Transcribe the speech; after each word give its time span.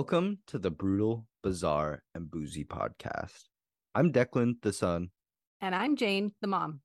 Welcome 0.00 0.38
to 0.46 0.58
the 0.58 0.70
Brutal, 0.70 1.26
Bizarre, 1.42 2.02
and 2.14 2.30
Boozy 2.30 2.64
podcast. 2.64 3.42
I'm 3.94 4.10
Deklan, 4.10 4.54
the 4.62 4.72
son. 4.72 5.10
And 5.60 5.74
I'm 5.74 5.94
Jane, 5.94 6.32
the 6.40 6.46
mom. 6.46 6.80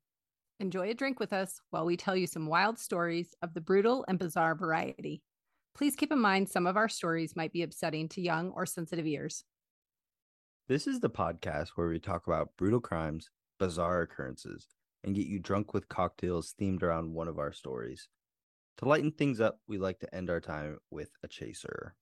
Enjoy 0.60 0.90
a 0.90 0.94
drink 0.94 1.18
with 1.18 1.32
us 1.32 1.58
while 1.70 1.86
we 1.86 1.96
tell 1.96 2.14
you 2.14 2.26
some 2.26 2.46
wild 2.46 2.78
stories 2.78 3.34
of 3.40 3.54
the 3.54 3.62
brutal 3.62 4.04
and 4.06 4.18
bizarre 4.18 4.54
variety. 4.54 5.22
Please 5.74 5.96
keep 5.96 6.12
in 6.12 6.20
mind 6.20 6.50
some 6.50 6.66
of 6.66 6.76
our 6.76 6.90
stories 6.90 7.34
might 7.34 7.54
be 7.54 7.62
upsetting 7.62 8.06
to 8.10 8.20
young 8.20 8.50
or 8.50 8.66
sensitive 8.66 9.06
ears. 9.06 9.44
This 10.68 10.86
is 10.86 11.00
the 11.00 11.08
podcast 11.08 11.68
where 11.76 11.88
we 11.88 11.98
talk 11.98 12.26
about 12.26 12.50
brutal 12.58 12.80
crimes, 12.80 13.30
bizarre 13.58 14.02
occurrences, 14.02 14.68
and 15.04 15.14
get 15.14 15.26
you 15.26 15.38
drunk 15.38 15.72
with 15.72 15.88
cocktails 15.88 16.54
themed 16.60 16.82
around 16.82 17.14
one 17.14 17.28
of 17.28 17.38
our 17.38 17.54
stories. 17.54 18.08
To 18.76 18.84
lighten 18.84 19.12
things 19.12 19.40
up, 19.40 19.60
we 19.66 19.78
like 19.78 20.00
to 20.00 20.14
end 20.14 20.28
our 20.28 20.42
time 20.42 20.76
with 20.90 21.08
a 21.22 21.28
chaser. 21.28 21.94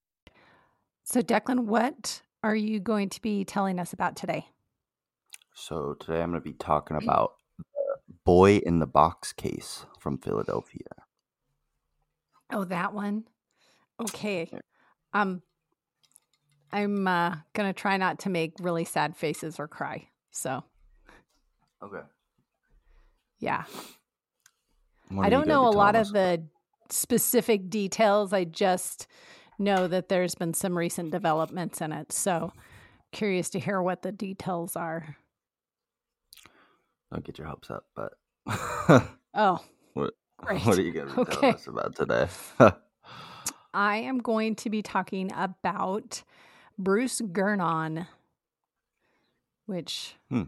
So, 1.04 1.20
Deklan, 1.20 1.66
what 1.66 2.22
are 2.42 2.56
you 2.56 2.80
going 2.80 3.10
to 3.10 3.20
be 3.20 3.44
telling 3.44 3.78
us 3.78 3.92
about 3.92 4.16
today? 4.16 4.46
So, 5.54 5.94
today 6.00 6.22
I'm 6.22 6.30
going 6.30 6.42
to 6.42 6.44
be 6.44 6.54
talking 6.54 6.96
about 6.96 7.34
the 7.58 8.14
boy 8.24 8.56
in 8.56 8.78
the 8.78 8.86
box 8.86 9.32
case 9.32 9.84
from 10.00 10.18
Philadelphia. 10.18 10.86
Oh, 12.50 12.64
that 12.64 12.94
one. 12.94 13.24
Okay. 14.00 14.50
Um 15.12 15.42
I'm 16.72 17.06
uh 17.06 17.36
going 17.52 17.68
to 17.68 17.72
try 17.72 17.96
not 17.98 18.20
to 18.20 18.30
make 18.30 18.54
really 18.60 18.84
sad 18.84 19.16
faces 19.16 19.60
or 19.60 19.68
cry. 19.68 20.08
So, 20.30 20.64
Okay. 21.82 22.00
yeah. 23.38 23.64
I 25.20 25.28
don't 25.30 25.46
know 25.46 25.68
a 25.68 25.70
lot 25.70 25.94
of 25.94 26.12
the 26.12 26.44
specific 26.90 27.68
details. 27.70 28.32
I 28.32 28.44
just 28.44 29.06
know 29.58 29.86
that 29.88 30.08
there's 30.08 30.34
been 30.34 30.54
some 30.54 30.76
recent 30.76 31.10
developments 31.10 31.80
in 31.80 31.92
it. 31.92 32.12
So, 32.12 32.52
curious 33.12 33.48
to 33.50 33.58
hear 33.60 33.80
what 33.82 34.02
the 34.02 34.12
details 34.12 34.76
are. 34.76 35.16
Don't 37.12 37.24
get 37.24 37.38
your 37.38 37.46
hopes 37.46 37.70
up, 37.70 37.86
but 37.94 38.14
Oh, 39.34 39.64
what, 39.94 40.14
great. 40.38 40.62
what 40.62 40.78
are 40.78 40.82
you 40.82 40.92
going 40.92 41.08
to 41.14 41.20
Okay. 41.20 41.32
telling 41.32 41.54
us 41.54 41.66
about 41.66 41.94
today? 41.96 42.28
I 43.74 43.96
am 43.98 44.18
going 44.18 44.54
to 44.56 44.70
be 44.70 44.82
talking 44.82 45.30
about 45.34 46.22
Bruce 46.78 47.20
Gernon, 47.32 48.06
which, 49.66 50.14
Hmm. 50.30 50.44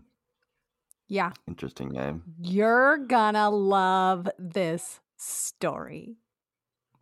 yeah, 1.09 1.33
Interesting 1.49 1.91
name. 1.91 2.23
you're 2.41 2.99
gonna 2.99 3.51
love 3.51 4.29
this 4.39 5.01
story. 5.17 6.17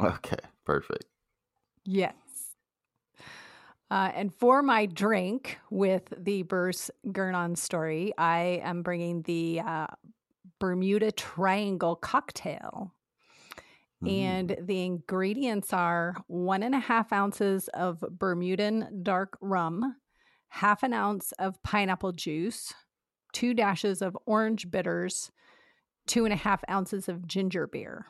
Okay, 0.00 0.38
perfect. 0.64 1.04
Yes. 1.84 2.14
Uh, 3.90 4.10
and 4.14 4.34
for 4.34 4.62
my 4.62 4.86
drink 4.86 5.58
with 5.70 6.12
the 6.16 6.42
Bruce 6.42 6.90
Gernon 7.10 7.54
story, 7.56 8.12
I 8.18 8.60
am 8.64 8.82
bringing 8.82 9.22
the 9.22 9.60
uh, 9.60 9.86
Bermuda 10.58 11.12
Triangle 11.12 11.96
cocktail. 11.96 12.92
And 14.06 14.50
Mm, 14.50 14.66
the 14.66 14.84
ingredients 14.84 15.72
are 15.72 16.16
one 16.26 16.62
and 16.62 16.74
a 16.74 16.78
half 16.78 17.12
ounces 17.12 17.68
of 17.68 18.00
Bermudan 18.10 19.02
dark 19.02 19.38
rum, 19.40 19.96
half 20.48 20.82
an 20.82 20.92
ounce 20.92 21.32
of 21.38 21.62
pineapple 21.62 22.12
juice, 22.12 22.74
two 23.32 23.54
dashes 23.54 24.02
of 24.02 24.16
orange 24.26 24.70
bitters, 24.70 25.30
two 26.06 26.24
and 26.24 26.34
a 26.34 26.36
half 26.36 26.62
ounces 26.68 27.08
of 27.08 27.26
ginger 27.26 27.66
beer. 27.66 28.06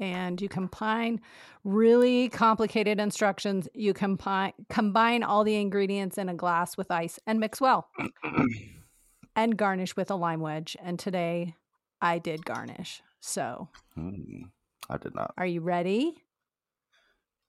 And 0.00 0.40
you 0.40 0.48
combine 0.48 1.20
really 1.62 2.30
complicated 2.30 2.98
instructions. 2.98 3.68
You 3.74 3.92
combine 3.92 4.52
combine 4.70 5.22
all 5.22 5.44
the 5.44 5.56
ingredients 5.56 6.16
in 6.16 6.28
a 6.28 6.34
glass 6.34 6.76
with 6.76 6.90
ice 6.90 7.18
and 7.26 7.38
mix 7.38 7.60
well 7.60 7.88
and 9.36 9.56
garnish 9.56 9.96
with 9.96 10.10
a 10.10 10.14
lime 10.16 10.40
wedge. 10.40 10.76
And 10.82 10.98
today 10.98 11.54
I 12.00 12.18
did 12.18 12.46
garnish. 12.46 13.02
So 13.20 13.68
mm, 13.96 14.44
I 14.88 14.96
did 14.96 15.14
not. 15.14 15.34
are 15.36 15.46
you 15.46 15.60
ready? 15.60 16.16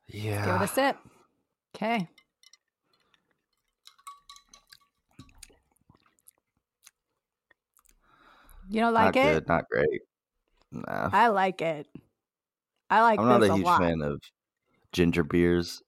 Yeah. 0.10 0.46
Give 0.46 0.56
it 0.56 0.66
a 0.66 0.68
sip. 0.68 0.98
Okay. 1.76 2.10
You 8.70 8.80
don't 8.80 8.94
like 8.94 9.16
not 9.16 9.26
it? 9.26 9.34
good, 9.34 9.48
not 9.48 9.70
great. 9.70 10.02
Nah. 10.72 11.10
I 11.12 11.28
like 11.28 11.62
it. 11.62 11.88
I 12.92 13.02
like 13.02 13.20
I'm 13.20 13.28
not 13.28 13.42
a 13.44 13.54
huge 13.56 13.66
lot. 13.66 13.82
fan 13.82 14.02
of 14.02 14.22
ginger 14.92 15.24
beers 15.24 15.82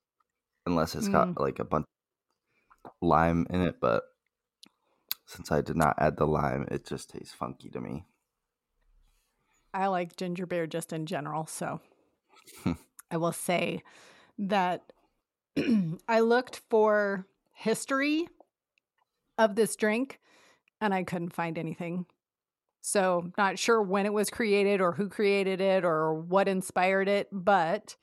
unless 0.66 0.94
it's 0.94 1.08
Mm. 1.08 1.12
got 1.12 1.40
like 1.40 1.58
a 1.58 1.64
bunch 1.64 1.86
of 2.84 2.90
lime 3.02 3.46
in 3.50 3.60
it, 3.60 3.76
but 3.80 4.02
since 5.26 5.52
I 5.52 5.60
did 5.60 5.76
not 5.76 5.96
add 5.98 6.16
the 6.16 6.26
lime, 6.26 6.66
it 6.70 6.86
just 6.86 7.10
tastes 7.10 7.34
funky 7.34 7.68
to 7.70 7.80
me. 7.80 8.04
I 9.72 9.88
like 9.88 10.16
ginger 10.16 10.46
beer 10.46 10.66
just 10.66 10.92
in 10.92 11.06
general. 11.06 11.46
So 11.46 11.80
I 13.10 13.16
will 13.16 13.32
say 13.32 13.82
that 14.38 14.92
I 16.08 16.20
looked 16.20 16.62
for 16.70 17.26
history 17.52 18.28
of 19.38 19.54
this 19.56 19.76
drink 19.76 20.20
and 20.80 20.94
I 20.94 21.02
couldn't 21.02 21.32
find 21.34 21.58
anything. 21.58 22.06
So, 22.86 23.30
not 23.38 23.58
sure 23.58 23.80
when 23.80 24.04
it 24.04 24.12
was 24.12 24.28
created 24.28 24.82
or 24.82 24.92
who 24.92 25.08
created 25.08 25.58
it 25.58 25.86
or 25.86 26.12
what 26.12 26.48
inspired 26.48 27.08
it, 27.08 27.28
but 27.32 27.96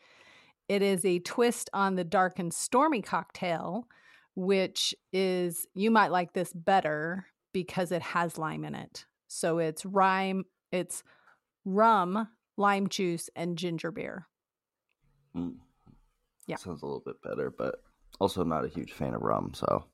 it 0.67 0.81
is 0.81 1.05
a 1.05 1.19
twist 1.19 1.69
on 1.71 1.93
the 1.93 2.03
dark 2.03 2.39
and 2.39 2.51
stormy 2.51 3.03
cocktail, 3.03 3.87
which 4.35 4.95
is, 5.13 5.67
you 5.75 5.91
might 5.91 6.11
like 6.11 6.33
this 6.33 6.51
better 6.51 7.27
because 7.53 7.91
it 7.91 8.01
has 8.01 8.39
lime 8.39 8.65
in 8.65 8.73
it. 8.73 9.05
So, 9.27 9.59
it's 9.59 9.85
rime, 9.85 10.45
it's 10.71 11.03
rum, 11.63 12.29
lime 12.57 12.89
juice, 12.89 13.29
and 13.35 13.59
ginger 13.59 13.91
beer. 13.91 14.27
Mm. 15.37 15.57
Yeah. 16.47 16.55
Sounds 16.55 16.81
a 16.81 16.87
little 16.87 17.03
bit 17.05 17.21
better, 17.21 17.53
but 17.55 17.75
also 18.19 18.43
not 18.43 18.65
a 18.65 18.67
huge 18.67 18.93
fan 18.93 19.13
of 19.13 19.21
rum, 19.21 19.51
so 19.53 19.85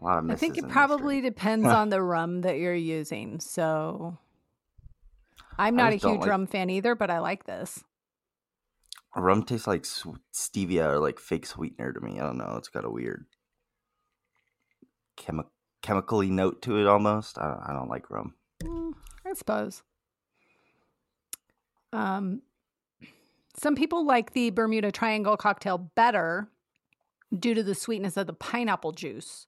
a 0.00 0.04
lot 0.04 0.18
of 0.24 0.30
I 0.30 0.34
think 0.34 0.56
it 0.58 0.68
probably 0.68 1.20
drink. 1.20 1.34
depends 1.36 1.66
on 1.66 1.90
the 1.90 2.02
rum 2.02 2.40
that 2.42 2.58
you're 2.58 2.74
using. 2.74 3.38
So 3.40 4.16
I'm 5.58 5.76
not 5.76 5.92
a 5.92 5.96
huge 5.96 6.20
like- 6.20 6.26
rum 6.28 6.46
fan 6.46 6.70
either, 6.70 6.94
but 6.94 7.10
I 7.10 7.18
like 7.18 7.44
this. 7.44 7.82
rum 9.16 9.42
tastes 9.42 9.66
like 9.66 9.82
stevia 9.82 10.86
or 10.86 10.98
like 10.98 11.18
fake 11.18 11.44
sweetener 11.46 11.92
to 11.92 12.00
me. 12.00 12.18
I 12.18 12.22
don't 12.22 12.38
know. 12.38 12.54
It's 12.56 12.68
got 12.68 12.84
a 12.84 12.90
weird 12.90 13.26
chemi- 15.16 15.48
chemically 15.82 16.30
note 16.30 16.62
to 16.62 16.78
it 16.78 16.86
almost. 16.86 17.38
I 17.38 17.48
don't, 17.48 17.62
I 17.68 17.72
don't 17.72 17.88
like 17.90 18.08
rum. 18.10 18.34
Mm, 18.62 18.92
I 19.26 19.32
suppose. 19.34 19.82
Um, 21.92 22.42
some 23.56 23.74
people 23.74 24.06
like 24.06 24.32
the 24.32 24.50
Bermuda 24.50 24.92
Triangle 24.92 25.36
cocktail 25.36 25.76
better 25.78 26.48
due 27.36 27.54
to 27.54 27.62
the 27.62 27.74
sweetness 27.74 28.16
of 28.16 28.26
the 28.26 28.32
pineapple 28.32 28.92
juice 28.92 29.46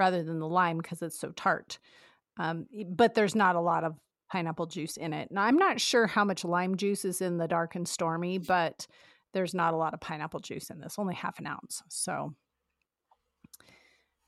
rather 0.00 0.22
than 0.22 0.38
the 0.38 0.48
lime 0.48 0.78
because 0.78 1.02
it's 1.02 1.18
so 1.18 1.30
tart. 1.32 1.78
Um, 2.38 2.66
but 2.88 3.14
there's 3.14 3.34
not 3.34 3.54
a 3.54 3.60
lot 3.60 3.84
of 3.84 3.96
pineapple 4.32 4.64
juice 4.64 4.96
in 4.96 5.12
it. 5.12 5.30
Now, 5.30 5.42
I'm 5.42 5.58
not 5.58 5.78
sure 5.78 6.06
how 6.06 6.24
much 6.24 6.42
lime 6.42 6.78
juice 6.78 7.04
is 7.04 7.20
in 7.20 7.36
the 7.36 7.46
dark 7.46 7.74
and 7.74 7.86
stormy, 7.86 8.38
but 8.38 8.86
there's 9.34 9.52
not 9.52 9.74
a 9.74 9.76
lot 9.76 9.92
of 9.92 10.00
pineapple 10.00 10.40
juice 10.40 10.70
in 10.70 10.80
this, 10.80 10.94
only 10.98 11.14
half 11.14 11.38
an 11.38 11.46
ounce. 11.46 11.82
So, 11.90 12.34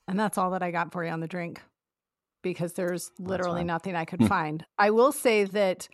and 0.07 0.19
that's 0.19 0.37
all 0.37 0.51
that 0.51 0.61
I 0.61 0.69
got 0.69 0.91
for 0.91 1.03
you 1.03 1.09
on 1.09 1.21
the 1.21 1.27
drink 1.27 1.59
because 2.43 2.73
there's 2.73 3.09
literally 3.17 3.63
nothing 3.63 3.95
I 3.95 4.05
could 4.05 4.27
find. 4.27 4.63
I 4.77 4.91
will 4.91 5.11
say 5.11 5.45
that 5.45 5.87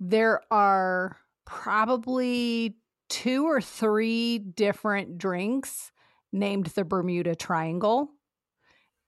there 0.00 0.40
are 0.50 1.16
probably 1.44 2.76
two 3.08 3.46
or 3.46 3.60
three 3.60 4.38
different 4.38 5.18
drinks 5.18 5.92
named 6.32 6.66
the 6.66 6.84
Bermuda 6.84 7.36
Triangle. 7.36 8.08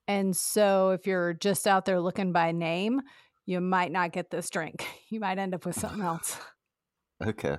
And 0.07 0.37
so 0.37 0.91
if 0.91 1.07
you're 1.07 1.33
just 1.33 1.67
out 1.67 1.85
there 1.87 2.01
looking 2.01 2.33
by 2.33 2.53
name, 2.53 3.01
you 3.47 3.61
might 3.61 3.93
not 3.93 4.13
get 4.13 4.31
this 4.31 4.51
drink. 4.51 4.87
You 5.11 5.21
might 5.21 5.39
end 5.39 5.55
up 5.55 5.65
with 5.65 5.77
something 5.77 6.03
else. 6.03 6.37
Okay. 7.25 7.57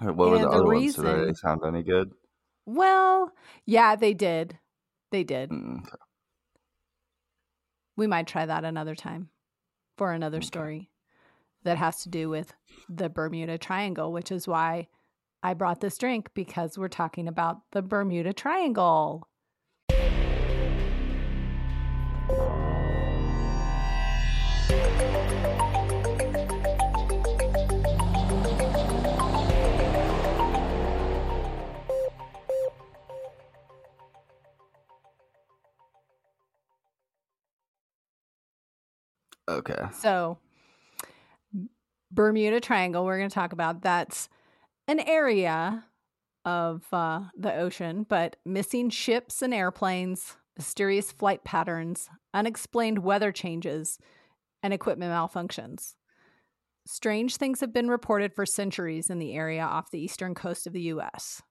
All 0.00 0.06
right, 0.08 0.16
What 0.16 0.30
were 0.30 0.38
the 0.38 0.48
the 0.48 0.48
other 0.50 0.64
ones? 0.66 0.96
Did 0.96 1.04
they 1.28 1.34
sound 1.34 1.60
any 1.64 1.82
good? 1.82 2.10
Well, 2.66 3.32
yeah, 3.66 3.96
they 3.96 4.14
did. 4.14 4.58
They 5.10 5.24
did. 5.24 5.50
Mm, 5.50 5.78
okay. 5.86 5.96
We 7.96 8.06
might 8.06 8.26
try 8.26 8.46
that 8.46 8.64
another 8.64 8.94
time 8.94 9.30
for 9.96 10.12
another 10.12 10.38
Okay. 10.38 10.46
story 10.46 10.90
that 11.64 11.78
has 11.78 12.02
to 12.02 12.08
do 12.08 12.28
with 12.28 12.52
the 12.88 13.08
Bermuda 13.08 13.58
Triangle, 13.58 14.12
which 14.12 14.32
is 14.32 14.48
why 14.48 14.88
I 15.42 15.54
brought 15.54 15.80
this 15.80 15.98
drink 15.98 16.30
because 16.34 16.78
we're 16.78 16.88
talking 16.88 17.28
about 17.28 17.58
the 17.72 17.82
Bermuda 17.82 18.32
Triangle. 18.32 19.28
Okay. 39.60 39.88
So, 39.92 40.38
Bermuda 42.10 42.60
Triangle, 42.60 43.04
we're 43.04 43.18
going 43.18 43.28
to 43.28 43.34
talk 43.34 43.52
about 43.52 43.82
that's 43.82 44.28
an 44.88 45.00
area 45.00 45.84
of 46.44 46.84
uh, 46.92 47.24
the 47.36 47.54
ocean, 47.54 48.06
but 48.08 48.36
missing 48.44 48.88
ships 48.88 49.42
and 49.42 49.52
airplanes, 49.52 50.36
mysterious 50.56 51.12
flight 51.12 51.44
patterns, 51.44 52.08
unexplained 52.32 53.00
weather 53.00 53.32
changes, 53.32 53.98
and 54.62 54.72
equipment 54.72 55.12
malfunctions. 55.12 55.94
Strange 56.86 57.36
things 57.36 57.60
have 57.60 57.72
been 57.72 57.88
reported 57.88 58.34
for 58.34 58.46
centuries 58.46 59.10
in 59.10 59.18
the 59.18 59.34
area 59.34 59.62
off 59.62 59.90
the 59.90 60.00
eastern 60.00 60.34
coast 60.34 60.66
of 60.66 60.72
the 60.72 60.82
US. 60.82 61.42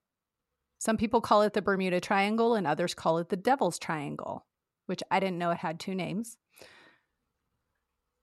Some 0.79 0.97
people 0.97 1.21
call 1.21 1.43
it 1.43 1.53
the 1.53 1.61
Bermuda 1.61 1.99
Triangle, 2.01 2.55
and 2.55 2.65
others 2.65 2.93
call 2.95 3.19
it 3.19 3.29
the 3.29 3.37
Devil's 3.37 3.77
Triangle, 3.77 4.47
which 4.87 5.03
I 5.11 5.19
didn't 5.19 5.37
know 5.37 5.51
it 5.51 5.57
had 5.57 5.79
two 5.79 5.93
names. 5.93 6.37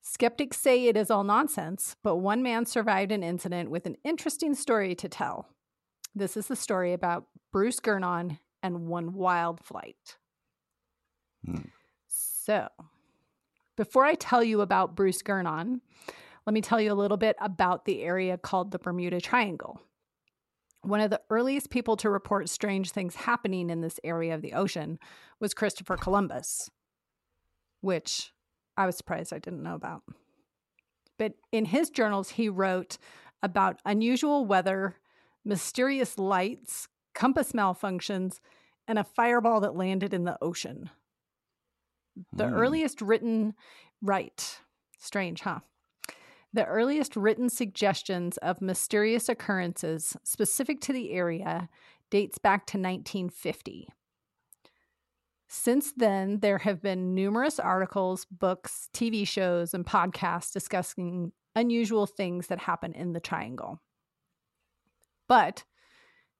Skeptics 0.08 0.56
say 0.60 0.86
it 0.86 0.96
is 0.96 1.10
all 1.10 1.24
nonsense, 1.24 1.96
but 2.04 2.18
one 2.18 2.40
man 2.40 2.64
survived 2.64 3.10
an 3.10 3.24
incident 3.24 3.72
with 3.72 3.86
an 3.86 3.96
interesting 4.04 4.54
story 4.54 4.94
to 4.94 5.08
tell. 5.08 5.48
This 6.14 6.36
is 6.36 6.46
the 6.46 6.54
story 6.54 6.92
about 6.92 7.26
Bruce 7.52 7.80
Gernon 7.84 8.38
and 8.62 8.86
one 8.86 9.14
wild 9.14 9.60
flight. 9.60 10.16
Hmm. 11.44 11.62
So, 12.06 12.68
before 13.76 14.04
I 14.04 14.14
tell 14.14 14.44
you 14.44 14.60
about 14.60 14.94
Bruce 14.94 15.20
Gernon, 15.26 15.80
let 16.46 16.54
me 16.54 16.60
tell 16.60 16.80
you 16.80 16.92
a 16.92 16.94
little 16.94 17.16
bit 17.16 17.34
about 17.40 17.84
the 17.84 18.02
area 18.02 18.38
called 18.38 18.70
the 18.70 18.78
Bermuda 18.78 19.20
Triangle. 19.20 19.80
One 20.82 21.00
of 21.00 21.10
the 21.10 21.22
earliest 21.30 21.68
people 21.68 21.96
to 21.96 22.08
report 22.08 22.48
strange 22.48 22.92
things 22.92 23.16
happening 23.16 23.70
in 23.70 23.80
this 23.80 23.98
area 24.04 24.36
of 24.36 24.40
the 24.40 24.52
ocean 24.52 25.00
was 25.40 25.52
Christopher 25.52 25.96
Columbus, 25.96 26.70
which 27.80 28.30
I 28.76 28.86
was 28.86 28.96
surprised 28.96 29.32
I 29.32 29.38
didn't 29.38 29.62
know 29.62 29.74
about. 29.74 30.02
But 31.18 31.34
in 31.52 31.66
his 31.66 31.90
journals, 31.90 32.30
he 32.30 32.48
wrote 32.48 32.98
about 33.42 33.80
unusual 33.84 34.44
weather, 34.44 34.96
mysterious 35.44 36.18
lights, 36.18 36.88
compass 37.14 37.52
malfunctions, 37.52 38.40
and 38.86 38.98
a 38.98 39.04
fireball 39.04 39.60
that 39.60 39.76
landed 39.76 40.12
in 40.12 40.24
the 40.24 40.38
ocean. 40.42 40.90
The 42.32 42.46
Hmm. 42.46 42.54
earliest 42.54 43.00
written, 43.00 43.54
right, 44.02 44.60
strange, 44.98 45.40
huh? 45.42 45.60
The 46.52 46.64
earliest 46.66 47.16
written 47.16 47.50
suggestions 47.50 48.38
of 48.38 48.62
mysterious 48.62 49.28
occurrences 49.28 50.16
specific 50.24 50.80
to 50.82 50.92
the 50.92 51.12
area 51.12 51.68
dates 52.10 52.38
back 52.38 52.66
to 52.68 52.78
1950. 52.78 53.88
Since 55.48 55.92
then, 55.92 56.40
there 56.40 56.58
have 56.58 56.82
been 56.82 57.14
numerous 57.14 57.58
articles, 57.58 58.26
books, 58.30 58.88
TV 58.92 59.26
shows, 59.26 59.74
and 59.74 59.86
podcasts 59.86 60.52
discussing 60.52 61.32
unusual 61.54 62.06
things 62.06 62.48
that 62.48 62.58
happen 62.58 62.92
in 62.92 63.12
the 63.12 63.20
triangle. 63.20 63.80
But 65.28 65.64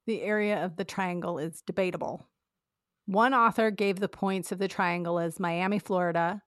the 0.06 0.22
area 0.22 0.64
of 0.64 0.76
the 0.76 0.84
triangle 0.84 1.38
is 1.38 1.62
debatable. 1.62 2.26
One 3.06 3.34
author 3.34 3.70
gave 3.70 4.00
the 4.00 4.08
points 4.08 4.50
of 4.50 4.58
the 4.58 4.68
triangle 4.68 5.18
as 5.18 5.38
Miami, 5.38 5.78
Florida, 5.78 6.42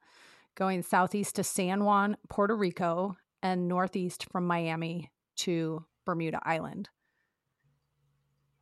going 0.56 0.82
southeast 0.82 1.36
to 1.36 1.44
San 1.44 1.86
Juan, 1.86 2.18
Puerto 2.30 2.56
Rico, 2.56 3.16
and 3.42 3.70
northeast 3.70 4.26
from 4.30 4.46
Miami 4.46 5.10
to 5.38 5.86
Bermuda 6.06 6.42
Island. 6.44 6.90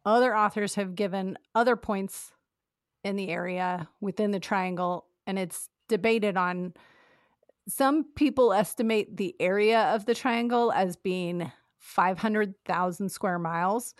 Other 0.05 0.35
authors 0.35 0.75
have 0.75 0.95
given 0.95 1.37
other 1.55 1.75
points 1.75 2.31
in 3.03 3.15
the 3.15 3.29
area 3.29 3.87
within 4.01 4.31
the 4.31 4.39
triangle, 4.39 5.05
and 5.25 5.37
it's 5.39 5.69
debated 5.87 6.37
on. 6.37 6.73
Some 7.69 8.05
people 8.15 8.53
estimate 8.53 9.17
the 9.17 9.35
area 9.41 9.93
of 9.93 10.05
the 10.05 10.15
triangle 10.15 10.71
as 10.71 10.95
being 10.95 11.51
500,000 11.79 13.09
square 13.09 13.39
miles, 13.39 13.93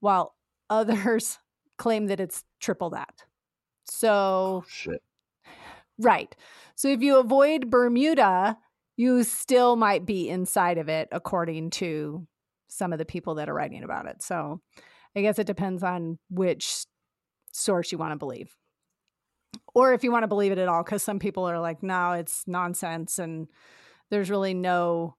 while 0.00 0.34
others 0.68 1.38
claim 1.78 2.06
that 2.06 2.20
it's 2.20 2.44
triple 2.60 2.90
that. 2.90 3.14
Oh, 3.22 3.24
so, 3.86 4.64
Oh, 4.66 4.96
right. 5.98 6.34
So, 6.74 6.88
if 6.88 7.02
you 7.02 7.18
avoid 7.18 7.70
Bermuda, 7.70 8.58
you 8.96 9.24
still 9.24 9.76
might 9.76 10.06
be 10.06 10.28
inside 10.28 10.78
of 10.78 10.88
it, 10.88 11.08
according 11.12 11.70
to 11.70 12.26
some 12.68 12.92
of 12.92 12.98
the 12.98 13.04
people 13.04 13.36
that 13.36 13.48
are 13.48 13.54
writing 13.54 13.82
about 13.82 14.06
it. 14.06 14.22
So, 14.22 14.60
I 15.14 15.22
guess 15.22 15.38
it 15.38 15.46
depends 15.46 15.82
on 15.82 16.18
which 16.30 16.84
source 17.56 17.90
you 17.92 17.98
want 17.98 18.12
to 18.12 18.16
believe. 18.16 18.56
Or 19.74 19.92
if 19.94 20.04
you 20.04 20.12
want 20.12 20.22
to 20.24 20.28
believe 20.28 20.52
it 20.52 20.58
at 20.58 20.68
all, 20.68 20.82
because 20.82 21.02
some 21.02 21.18
people 21.18 21.48
are 21.48 21.60
like, 21.60 21.82
no, 21.82 22.12
it's 22.12 22.44
nonsense. 22.46 23.18
And 23.18 23.48
there's 24.10 24.30
really 24.30 24.54
no 24.54 25.16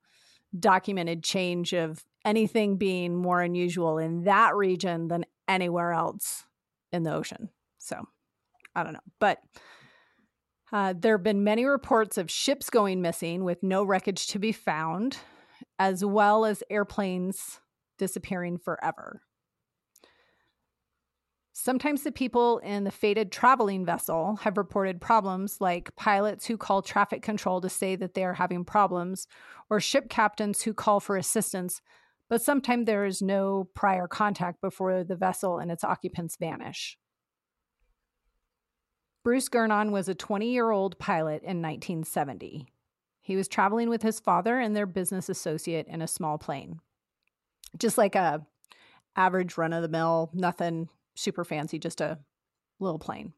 documented 0.58 1.24
change 1.24 1.74
of 1.74 2.04
anything 2.26 2.78
being 2.78 3.16
more 3.16 3.42
unusual 3.42 3.98
in 3.98 4.24
that 4.24 4.56
region 4.56 5.08
than 5.08 5.26
anywhere 5.48 5.92
else 5.92 6.44
in 6.92 7.04
the 7.04 7.14
ocean. 7.14 7.50
So 7.78 8.08
I 8.76 8.84
don't 8.84 8.94
know. 8.94 9.00
But 9.20 9.40
uh, 10.72 10.94
there 10.98 11.16
have 11.16 11.24
been 11.24 11.44
many 11.44 11.66
reports 11.66 12.18
of 12.18 12.30
ships 12.30 12.70
going 12.70 13.02
missing 13.02 13.44
with 13.44 13.64
no 13.64 13.84
wreckage 13.84 14.28
to 14.28 14.40
be 14.40 14.52
found, 14.52 15.18
as 15.80 16.04
well 16.04 16.46
as 16.46 16.64
airplanes 16.70 17.60
disappearing 17.98 18.58
forever. 18.58 19.22
Sometimes 21.60 22.04
the 22.04 22.12
people 22.12 22.60
in 22.60 22.84
the 22.84 22.92
fated 22.92 23.32
traveling 23.32 23.84
vessel 23.84 24.36
have 24.42 24.60
reported 24.60 25.02
problems, 25.02 25.58
like 25.60 25.94
pilots 25.96 26.46
who 26.46 26.56
call 26.56 26.84
traffic 26.84 27.24
control 27.24 27.62
to 27.62 27.68
say 27.68 27.96
that 27.96 28.14
they 28.14 28.24
are 28.24 28.36
having 28.36 28.64
problems, 28.64 29.28
or 29.68 29.80
ship 29.80 30.08
captains 30.08 30.62
who 30.62 30.74
call 30.76 31.00
for 31.00 31.18
assistance, 31.18 31.82
but 32.30 32.44
sometimes 32.44 32.86
there 32.86 33.06
is 33.06 33.24
no 33.24 33.70
prior 33.74 34.08
contact 34.08 34.62
before 34.62 35.04
the 35.04 35.16
vessel 35.16 35.58
and 35.58 35.72
its 35.72 35.84
occupants 35.84 36.38
vanish. 36.40 36.96
Bruce 39.24 39.50
Gernon 39.50 39.92
was 39.92 40.08
a 40.08 40.14
20 40.14 40.52
year 40.52 40.70
old 40.70 41.00
pilot 41.00 41.42
in 41.42 41.60
1970. 41.64 42.68
He 43.20 43.36
was 43.36 43.48
traveling 43.48 43.90
with 43.90 44.04
his 44.04 44.20
father 44.20 44.60
and 44.60 44.76
their 44.76 44.86
business 44.86 45.28
associate 45.28 45.88
in 45.88 46.04
a 46.04 46.08
small 46.08 46.38
plane. 46.38 46.82
Just 47.80 47.98
like 47.98 48.14
a 48.14 48.46
average 49.16 49.58
run 49.58 49.74
of 49.74 49.82
the 49.82 49.90
mill, 49.90 50.30
nothing 50.36 50.88
super 51.18 51.44
fancy, 51.44 51.80
just 51.80 52.02
a 52.02 52.20
little 52.80 53.00
plane. 53.00 53.34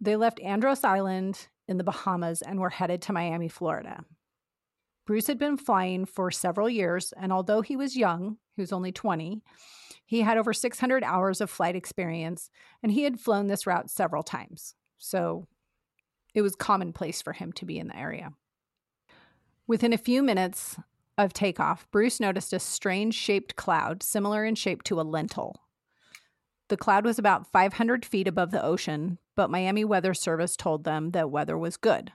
They 0.00 0.16
left 0.16 0.40
Andros 0.40 0.84
Island 0.84 1.48
in 1.68 1.78
the 1.78 1.84
Bahamas 1.84 2.42
and 2.42 2.60
were 2.60 2.70
headed 2.70 3.02
to 3.02 3.12
Miami, 3.12 3.48
Florida. 3.48 4.04
Bruce 5.06 5.26
had 5.26 5.38
been 5.38 5.56
flying 5.56 6.04
for 6.04 6.30
several 6.30 6.68
years, 6.68 7.12
and 7.16 7.32
although 7.32 7.60
he 7.60 7.76
was 7.76 7.96
young, 7.96 8.36
he 8.54 8.62
was 8.62 8.72
only 8.72 8.92
20, 8.92 9.42
he 10.04 10.20
had 10.20 10.36
over 10.36 10.52
600 10.52 11.02
hours 11.02 11.40
of 11.40 11.50
flight 11.50 11.74
experience, 11.74 12.50
and 12.82 12.92
he 12.92 13.02
had 13.04 13.18
flown 13.18 13.46
this 13.46 13.66
route 13.66 13.90
several 13.90 14.22
times. 14.22 14.74
So 14.98 15.46
it 16.34 16.42
was 16.42 16.54
commonplace 16.54 17.22
for 17.22 17.32
him 17.32 17.52
to 17.54 17.64
be 17.64 17.78
in 17.78 17.88
the 17.88 17.96
area. 17.96 18.32
Within 19.66 19.92
a 19.92 19.98
few 19.98 20.22
minutes 20.22 20.76
of 21.16 21.32
takeoff, 21.32 21.86
Bruce 21.90 22.20
noticed 22.20 22.52
a 22.52 22.58
strange 22.58 23.14
shaped 23.14 23.56
cloud 23.56 24.02
similar 24.02 24.44
in 24.44 24.54
shape 24.54 24.82
to 24.84 25.00
a 25.00 25.02
lentil. 25.02 25.62
The 26.72 26.78
cloud 26.78 27.04
was 27.04 27.18
about 27.18 27.52
500 27.52 28.02
feet 28.02 28.26
above 28.26 28.50
the 28.50 28.64
ocean, 28.64 29.18
but 29.36 29.50
Miami 29.50 29.84
Weather 29.84 30.14
Service 30.14 30.56
told 30.56 30.84
them 30.84 31.10
that 31.10 31.30
weather 31.30 31.58
was 31.58 31.76
good. 31.76 32.12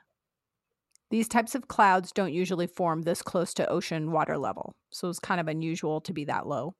These 1.11 1.27
types 1.27 1.53
of 1.53 1.67
clouds 1.67 2.11
don't 2.11 2.33
usually 2.33 2.65
form 2.65 3.03
this 3.03 3.21
close 3.21 3.53
to 3.53 3.69
ocean 3.69 4.11
water 4.11 4.35
level, 4.35 4.73
so 4.89 5.09
it's 5.09 5.19
kind 5.19 5.39
of 5.39 5.47
unusual 5.47 6.01
to 6.01 6.11
be 6.11 6.25
that 6.25 6.47
low. 6.47 6.73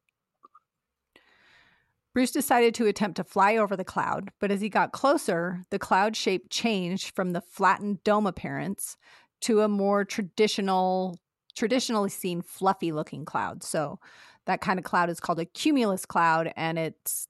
Bruce 2.15 2.31
decided 2.31 2.73
to 2.73 2.87
attempt 2.87 3.17
to 3.17 3.23
fly 3.23 3.57
over 3.57 3.75
the 3.75 3.83
cloud, 3.83 4.31
but 4.39 4.49
as 4.49 4.61
he 4.61 4.69
got 4.69 4.91
closer, 4.91 5.61
the 5.69 5.77
cloud 5.77 6.15
shape 6.15 6.47
changed 6.49 7.15
from 7.15 7.33
the 7.33 7.41
flattened 7.41 8.03
dome 8.03 8.25
appearance 8.25 8.97
to 9.41 9.61
a 9.61 9.67
more 9.67 10.03
traditional, 10.03 11.19
traditionally 11.55 12.09
seen 12.09 12.41
fluffy 12.41 12.91
looking 12.91 13.23
cloud. 13.23 13.61
So 13.61 13.99
that 14.47 14.61
kind 14.61 14.79
of 14.79 14.83
cloud 14.83 15.11
is 15.11 15.19
called 15.19 15.39
a 15.39 15.45
cumulus 15.45 16.07
cloud, 16.07 16.51
and 16.55 16.79
it's, 16.79 17.27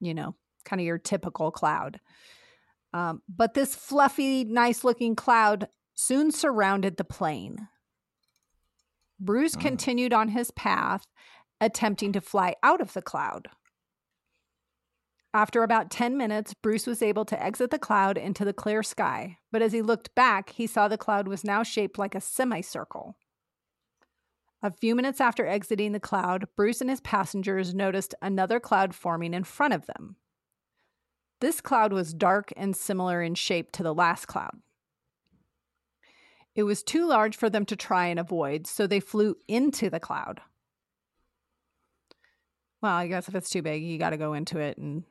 you 0.00 0.14
know, 0.14 0.34
kind 0.64 0.80
of 0.80 0.86
your 0.86 0.98
typical 0.98 1.50
cloud. 1.50 2.00
Um, 2.92 3.22
but 3.28 3.54
this 3.54 3.74
fluffy, 3.74 4.44
nice 4.44 4.84
looking 4.84 5.16
cloud 5.16 5.68
soon 5.94 6.30
surrounded 6.30 6.96
the 6.96 7.04
plane. 7.04 7.68
Bruce 9.18 9.56
Oh. 9.56 9.60
continued 9.60 10.12
on 10.12 10.28
his 10.28 10.50
path, 10.50 11.06
attempting 11.60 12.12
to 12.12 12.20
fly 12.20 12.54
out 12.62 12.80
of 12.80 12.92
the 12.92 13.02
cloud. 13.02 13.48
After 15.34 15.62
about 15.62 15.90
10 15.90 16.16
minutes, 16.16 16.54
Bruce 16.54 16.86
was 16.86 17.02
able 17.02 17.26
to 17.26 17.42
exit 17.42 17.70
the 17.70 17.78
cloud 17.78 18.16
into 18.16 18.44
the 18.44 18.54
clear 18.54 18.82
sky, 18.82 19.38
but 19.52 19.60
as 19.60 19.72
he 19.72 19.82
looked 19.82 20.14
back, 20.14 20.50
he 20.50 20.66
saw 20.66 20.88
the 20.88 20.96
cloud 20.96 21.28
was 21.28 21.44
now 21.44 21.62
shaped 21.62 21.98
like 21.98 22.14
a 22.14 22.20
semicircle. 22.20 23.16
A 24.62 24.70
few 24.70 24.94
minutes 24.94 25.20
after 25.20 25.46
exiting 25.46 25.92
the 25.92 26.00
cloud, 26.00 26.46
Bruce 26.56 26.80
and 26.80 26.88
his 26.90 27.00
passengers 27.00 27.74
noticed 27.74 28.14
another 28.22 28.58
cloud 28.58 28.94
forming 28.94 29.34
in 29.34 29.44
front 29.44 29.74
of 29.74 29.86
them. 29.86 30.16
This 31.40 31.60
cloud 31.60 31.92
was 31.92 32.14
dark 32.14 32.52
and 32.56 32.74
similar 32.74 33.22
in 33.22 33.34
shape 33.34 33.70
to 33.72 33.82
the 33.82 33.94
last 33.94 34.26
cloud. 34.26 34.58
It 36.54 36.62
was 36.62 36.82
too 36.82 37.06
large 37.06 37.36
for 37.36 37.50
them 37.50 37.66
to 37.66 37.76
try 37.76 38.06
and 38.06 38.18
avoid, 38.18 38.66
so 38.66 38.86
they 38.86 39.00
flew 39.00 39.36
into 39.46 39.90
the 39.90 40.00
cloud. 40.00 40.40
Well, 42.80 42.94
I 42.94 43.08
guess 43.08 43.28
if 43.28 43.34
it's 43.34 43.50
too 43.50 43.60
big, 43.62 43.82
you 43.82 43.98
got 43.98 44.10
to 44.10 44.16
go 44.16 44.32
into 44.32 44.58
it 44.58 44.78
and 44.78 45.04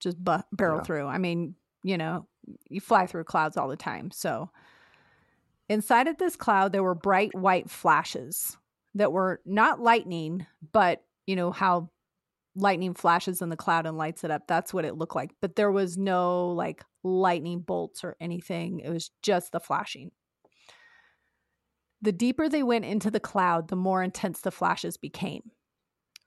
just 0.00 0.22
bu- 0.22 0.38
barrel 0.50 0.78
Yeah. 0.78 0.82
through. 0.82 1.06
I 1.06 1.18
mean, 1.18 1.54
you 1.84 1.96
know, 1.96 2.26
you 2.68 2.80
fly 2.80 3.06
through 3.06 3.24
clouds 3.24 3.56
all 3.56 3.68
the 3.68 3.76
time. 3.76 4.10
So 4.10 4.50
inside 5.68 6.08
of 6.08 6.18
this 6.18 6.34
cloud, 6.34 6.72
there 6.72 6.82
were 6.82 6.96
bright 6.96 7.32
white 7.34 7.70
flashes 7.70 8.56
that 8.94 9.12
were 9.12 9.40
not 9.44 9.80
lightning, 9.80 10.46
but 10.72 11.02
you 11.26 11.36
know 11.36 11.50
how 11.50 11.90
lightning 12.54 12.94
flashes 12.94 13.40
in 13.40 13.48
the 13.48 13.56
cloud 13.56 13.86
and 13.86 13.96
lights 13.96 14.24
it 14.24 14.30
up. 14.30 14.46
That's 14.46 14.74
what 14.74 14.84
it 14.84 14.96
looked 14.96 15.16
like. 15.16 15.30
But 15.40 15.56
there 15.56 15.72
was 15.72 15.96
no 15.96 16.50
like 16.50 16.84
lightning 17.02 17.60
bolts 17.60 18.04
or 18.04 18.16
anything. 18.20 18.80
It 18.80 18.90
was 18.90 19.10
just 19.22 19.52
the 19.52 19.60
flashing. 19.60 20.10
The 22.02 22.12
deeper 22.12 22.48
they 22.48 22.62
went 22.62 22.84
into 22.84 23.10
the 23.10 23.20
cloud, 23.20 23.68
the 23.68 23.76
more 23.76 24.02
intense 24.02 24.40
the 24.40 24.50
flashes 24.50 24.96
became. 24.96 25.52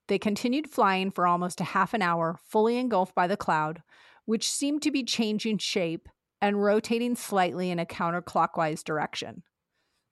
They 0.07 0.17
continued 0.17 0.69
flying 0.69 1.11
for 1.11 1.27
almost 1.27 1.59
a 1.59 1.65
half 1.65 1.93
an 1.93 2.01
hour, 2.01 2.39
fully 2.47 2.77
engulfed 2.77 3.13
by 3.13 3.27
the 3.27 3.37
cloud, 3.37 3.81
which 4.25 4.49
seemed 4.49 4.81
to 4.83 4.91
be 4.91 5.03
changing 5.03 5.57
shape 5.57 6.07
and 6.41 6.63
rotating 6.63 7.15
slightly 7.15 7.71
in 7.71 7.79
a 7.79 7.85
counterclockwise 7.85 8.83
direction. 8.83 9.43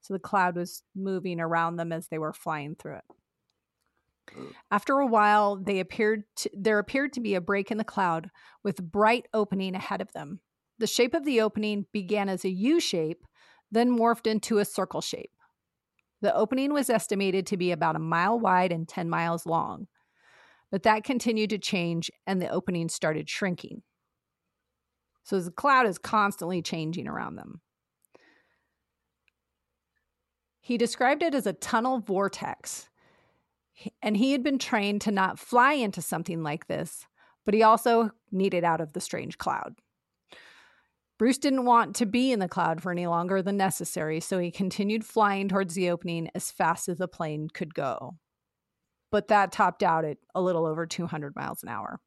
So 0.03 0.13
the 0.13 0.19
cloud 0.19 0.57
was 0.57 0.83
moving 0.93 1.39
around 1.39 1.77
them 1.77 1.93
as 1.93 2.07
they 2.07 2.17
were 2.17 2.33
flying 2.33 2.75
through 2.75 2.97
it. 2.97 3.03
After 4.69 4.99
a 4.99 5.07
while, 5.07 5.55
they 5.55 5.79
appeared 5.79 6.23
to, 6.37 6.49
there 6.53 6.77
appeared 6.77 7.13
to 7.13 7.21
be 7.21 7.35
a 7.35 7.41
break 7.41 7.71
in 7.71 7.77
the 7.77 7.83
cloud 7.85 8.29
with 8.63 8.91
bright 8.91 9.27
opening 9.33 9.75
ahead 9.75 10.01
of 10.01 10.11
them. 10.11 10.41
The 10.77 10.87
shape 10.87 11.13
of 11.13 11.23
the 11.23 11.39
opening 11.39 11.85
began 11.93 12.27
as 12.27 12.43
a 12.43 12.49
U 12.49 12.81
shape, 12.81 13.25
then 13.71 13.97
morphed 13.97 14.27
into 14.27 14.57
a 14.57 14.65
circle 14.65 15.01
shape. 15.01 15.31
The 16.21 16.35
opening 16.35 16.73
was 16.73 16.89
estimated 16.89 17.47
to 17.47 17.57
be 17.57 17.71
about 17.71 17.95
a 17.95 17.99
mile 17.99 18.37
wide 18.37 18.73
and 18.73 18.87
10 18.87 19.09
miles 19.09 19.45
long, 19.45 19.87
but 20.69 20.83
that 20.83 21.05
continued 21.05 21.51
to 21.51 21.57
change 21.57 22.11
and 22.27 22.41
the 22.41 22.49
opening 22.49 22.89
started 22.89 23.29
shrinking. 23.29 23.83
So 25.23 25.39
the 25.39 25.51
cloud 25.51 25.85
is 25.85 25.97
constantly 25.97 26.61
changing 26.61 27.07
around 27.07 27.35
them. 27.35 27.61
He 30.65 30.77
described 30.77 31.21
it 31.21 31.35
as 31.35 31.45
a 31.45 31.51
tunnel 31.51 31.99
vortex. 31.99 32.89
And 34.01 34.15
he 34.15 34.31
had 34.31 34.43
been 34.43 34.57
trained 34.57 35.01
to 35.01 35.11
not 35.11 35.37
fly 35.37 35.73
into 35.73 36.01
something 36.01 36.41
like 36.41 36.67
this, 36.67 37.05
but 37.43 37.53
he 37.53 37.63
also 37.63 38.11
needed 38.31 38.63
out 38.63 38.79
of 38.79 38.93
the 38.93 39.01
strange 39.01 39.37
cloud. 39.37 39.75
Bruce 41.19 41.37
didn't 41.37 41.65
want 41.65 41.97
to 41.97 42.05
be 42.05 42.31
in 42.31 42.39
the 42.39 42.47
cloud 42.47 42.81
for 42.81 42.93
any 42.93 43.07
longer 43.07 43.41
than 43.41 43.57
necessary, 43.57 44.21
so 44.21 44.39
he 44.39 44.51
continued 44.51 45.05
flying 45.05 45.49
towards 45.49 45.73
the 45.73 45.89
opening 45.89 46.29
as 46.33 46.49
fast 46.49 46.87
as 46.87 46.97
the 46.97 47.09
plane 47.09 47.49
could 47.53 47.73
go. 47.73 48.15
But 49.11 49.27
that 49.27 49.51
topped 49.51 49.83
out 49.83 50.05
at 50.05 50.17
a 50.33 50.41
little 50.41 50.65
over 50.65 50.85
200 50.85 51.35
miles 51.35 51.61
an 51.61 51.67
hour. 51.67 51.99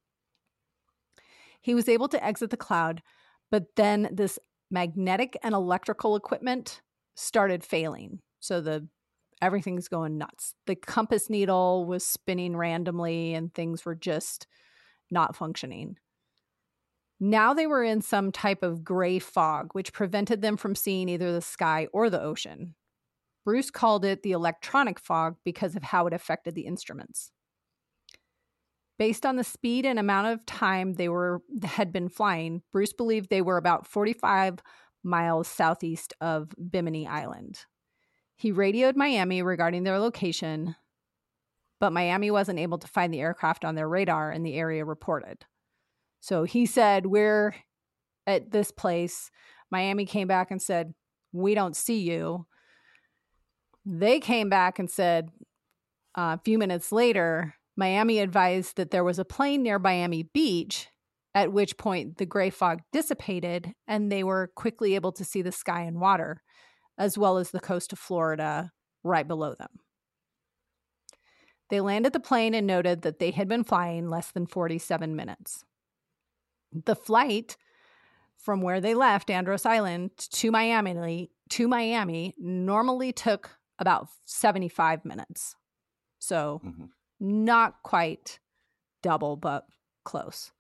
He 1.61 1.75
was 1.75 1.91
able 1.91 2.09
to 2.09 2.25
exit 2.25 2.49
the 2.49 2.57
cloud, 2.57 3.03
but 3.51 3.77
then 3.77 4.09
this 4.11 4.39
magnetic 4.71 5.37
and 5.43 5.55
electrical 5.55 6.17
equipment 6.17 6.81
started 7.15 7.63
failing. 7.63 8.21
So 8.47 8.61
the 8.61 8.87
everything's 9.43 9.89
going 9.89 10.19
nuts. 10.19 10.55
The 10.67 10.77
compass 10.77 11.29
needle 11.29 11.85
was 11.85 12.07
spinning 12.07 12.57
randomly 12.57 13.35
and 13.35 13.53
things 13.53 13.85
were 13.85 13.95
just 13.95 14.47
not 15.11 15.37
functioning. 15.37 15.97
Now 17.19 17.55
they 17.55 17.67
were 17.67 17.83
in 17.83 18.03
some 18.03 18.31
type 18.31 18.63
of 18.63 18.85
gray 18.85 19.19
fog, 19.19 19.71
which 19.73 19.93
prevented 19.93 20.43
them 20.43 20.57
from 20.57 20.75
seeing 20.75 21.09
either 21.09 21.33
the 21.33 21.41
sky 21.41 21.89
or 21.93 22.11
the 22.11 22.21
ocean. 22.21 22.75
Bruce 23.45 23.71
called 23.71 24.05
it 24.05 24.23
the 24.23 24.33
electronic 24.33 24.99
fog 24.99 25.37
because 25.45 25.77
of 25.77 25.83
how 25.83 26.07
it 26.07 26.13
affected 26.13 26.55
the 26.55 26.67
instruments. 26.67 27.31
Based 28.99 29.25
on 29.25 29.37
the 29.37 29.45
speed 29.45 29.87
and 29.87 29.99
amount 29.99 30.29
of 30.29 30.45
time 30.47 30.95
they 30.95 31.09
were 31.09 31.43
had 31.63 31.93
been 31.93 32.09
flying, 32.09 32.63
Bruce 32.73 32.93
believed 32.93 33.29
they 33.31 33.43
were 33.43 33.59
about 33.59 33.87
45 33.87 34.59
miles 35.05 35.49
southeast 35.49 36.13
of 36.21 36.51
Bimini 36.71 37.07
Island. 37.07 37.65
He 38.37 38.53
radioed 38.53 38.97
Miami 38.97 39.43
regarding 39.43 39.85
their 39.85 39.99
location, 39.99 40.77
but 41.81 41.93
Miami 41.93 42.31
wasn't 42.31 42.59
able 42.59 42.79
to 42.79 42.87
find 42.87 43.13
the 43.13 43.21
aircraft 43.21 43.65
on 43.65 43.75
their 43.75 43.89
radar 43.89 44.31
in 44.31 44.43
the 44.43 44.55
area 44.55 44.85
reported. 44.85 45.45
So 46.21 46.45
he 46.45 46.67
said, 46.67 47.07
We're 47.07 47.55
at 48.27 48.51
this 48.51 48.71
place. 48.71 49.31
Miami 49.71 50.07
came 50.07 50.29
back 50.29 50.51
and 50.51 50.61
said, 50.61 50.95
We 51.33 51.55
don't 51.55 51.77
see 51.77 52.01
you. 52.01 52.47
They 53.85 54.19
came 54.21 54.49
back 54.49 54.79
and 54.79 54.91
said, 54.91 55.31
uh, 56.17 56.37
a 56.39 56.41
few 56.45 56.59
minutes 56.59 56.91
later, 56.93 57.55
Miami 57.77 58.19
advised 58.19 58.77
that 58.77 58.91
there 58.91 59.05
was 59.05 59.19
a 59.19 59.25
plane 59.25 59.63
near 59.63 59.79
Miami 59.79 60.23
Beach, 60.23 60.89
at 61.35 61.53
which 61.53 61.77
point 61.77 62.17
the 62.17 62.25
gray 62.25 62.49
fog 62.49 62.81
dissipated 62.93 63.75
and 63.87 64.11
they 64.11 64.25
were 64.25 64.51
quickly 64.57 64.95
able 64.95 65.13
to 65.13 65.25
see 65.25 65.43
the 65.43 65.53
sky 65.53 65.83
and 65.83 66.01
water, 66.01 66.43
as 66.99 67.19
well 67.19 67.39
as 67.39 67.51
the 67.51 67.61
coast 67.61 67.93
of 67.93 67.99
Florida 67.99 68.73
right 69.03 69.27
below 69.27 69.55
them. 69.55 69.81
They 71.69 71.81
landed 71.81 72.13
the 72.13 72.21
plane 72.21 72.55
and 72.55 72.67
noted 72.67 73.03
that 73.03 73.19
they 73.19 73.33
had 73.33 73.49
been 73.49 73.65
flying 73.65 74.09
less 74.09 74.31
than 74.31 74.47
47 74.47 75.17
minutes. 75.17 75.65
The 76.73 76.95
flight 76.97 77.57
from 78.37 78.61
where 78.61 78.81
they 78.81 78.95
left 78.95 79.31
Andros 79.31 79.67
Island 79.67 80.17
to 80.17 80.51
Miami 80.51 81.31
to 81.51 81.69
Miami 81.69 82.35
normally 82.39 83.13
took 83.13 83.59
about 83.79 84.09
75 84.25 85.05
minutes. 85.05 85.57
So 86.19 86.61
Mhm. 86.65 86.91
not 87.21 87.83
quite 87.83 88.41
double, 89.03 89.37
but 89.37 89.67
close. 90.05 90.53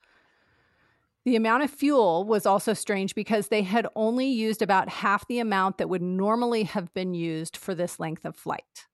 The 1.26 1.34
amount 1.34 1.64
of 1.64 1.72
fuel 1.72 2.22
was 2.22 2.46
also 2.46 2.72
strange 2.72 3.16
because 3.16 3.48
they 3.48 3.62
had 3.62 3.88
only 3.96 4.28
used 4.28 4.62
about 4.62 4.88
half 4.88 5.26
the 5.26 5.40
amount 5.40 5.78
that 5.78 5.88
would 5.88 6.00
normally 6.00 6.62
have 6.62 6.94
been 6.94 7.14
used 7.14 7.56
for 7.56 7.74
this 7.74 7.98
length 7.98 8.24
of 8.24 8.36
flight. 8.36 8.86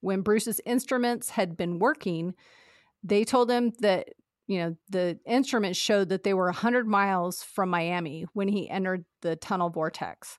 When 0.00 0.20
Bruce's 0.20 0.60
instruments 0.64 1.30
had 1.30 1.56
been 1.56 1.80
working, 1.80 2.34
they 3.02 3.24
told 3.24 3.50
him 3.50 3.72
that, 3.80 4.10
you 4.46 4.60
know, 4.60 4.76
the 4.90 5.18
instruments 5.26 5.76
showed 5.76 6.08
that 6.10 6.22
they 6.22 6.34
were 6.34 6.44
100 6.44 6.86
miles 6.86 7.42
from 7.42 7.68
Miami 7.68 8.26
when 8.32 8.46
he 8.46 8.70
entered 8.70 9.04
the 9.20 9.34
tunnel 9.34 9.70
vortex. 9.70 10.38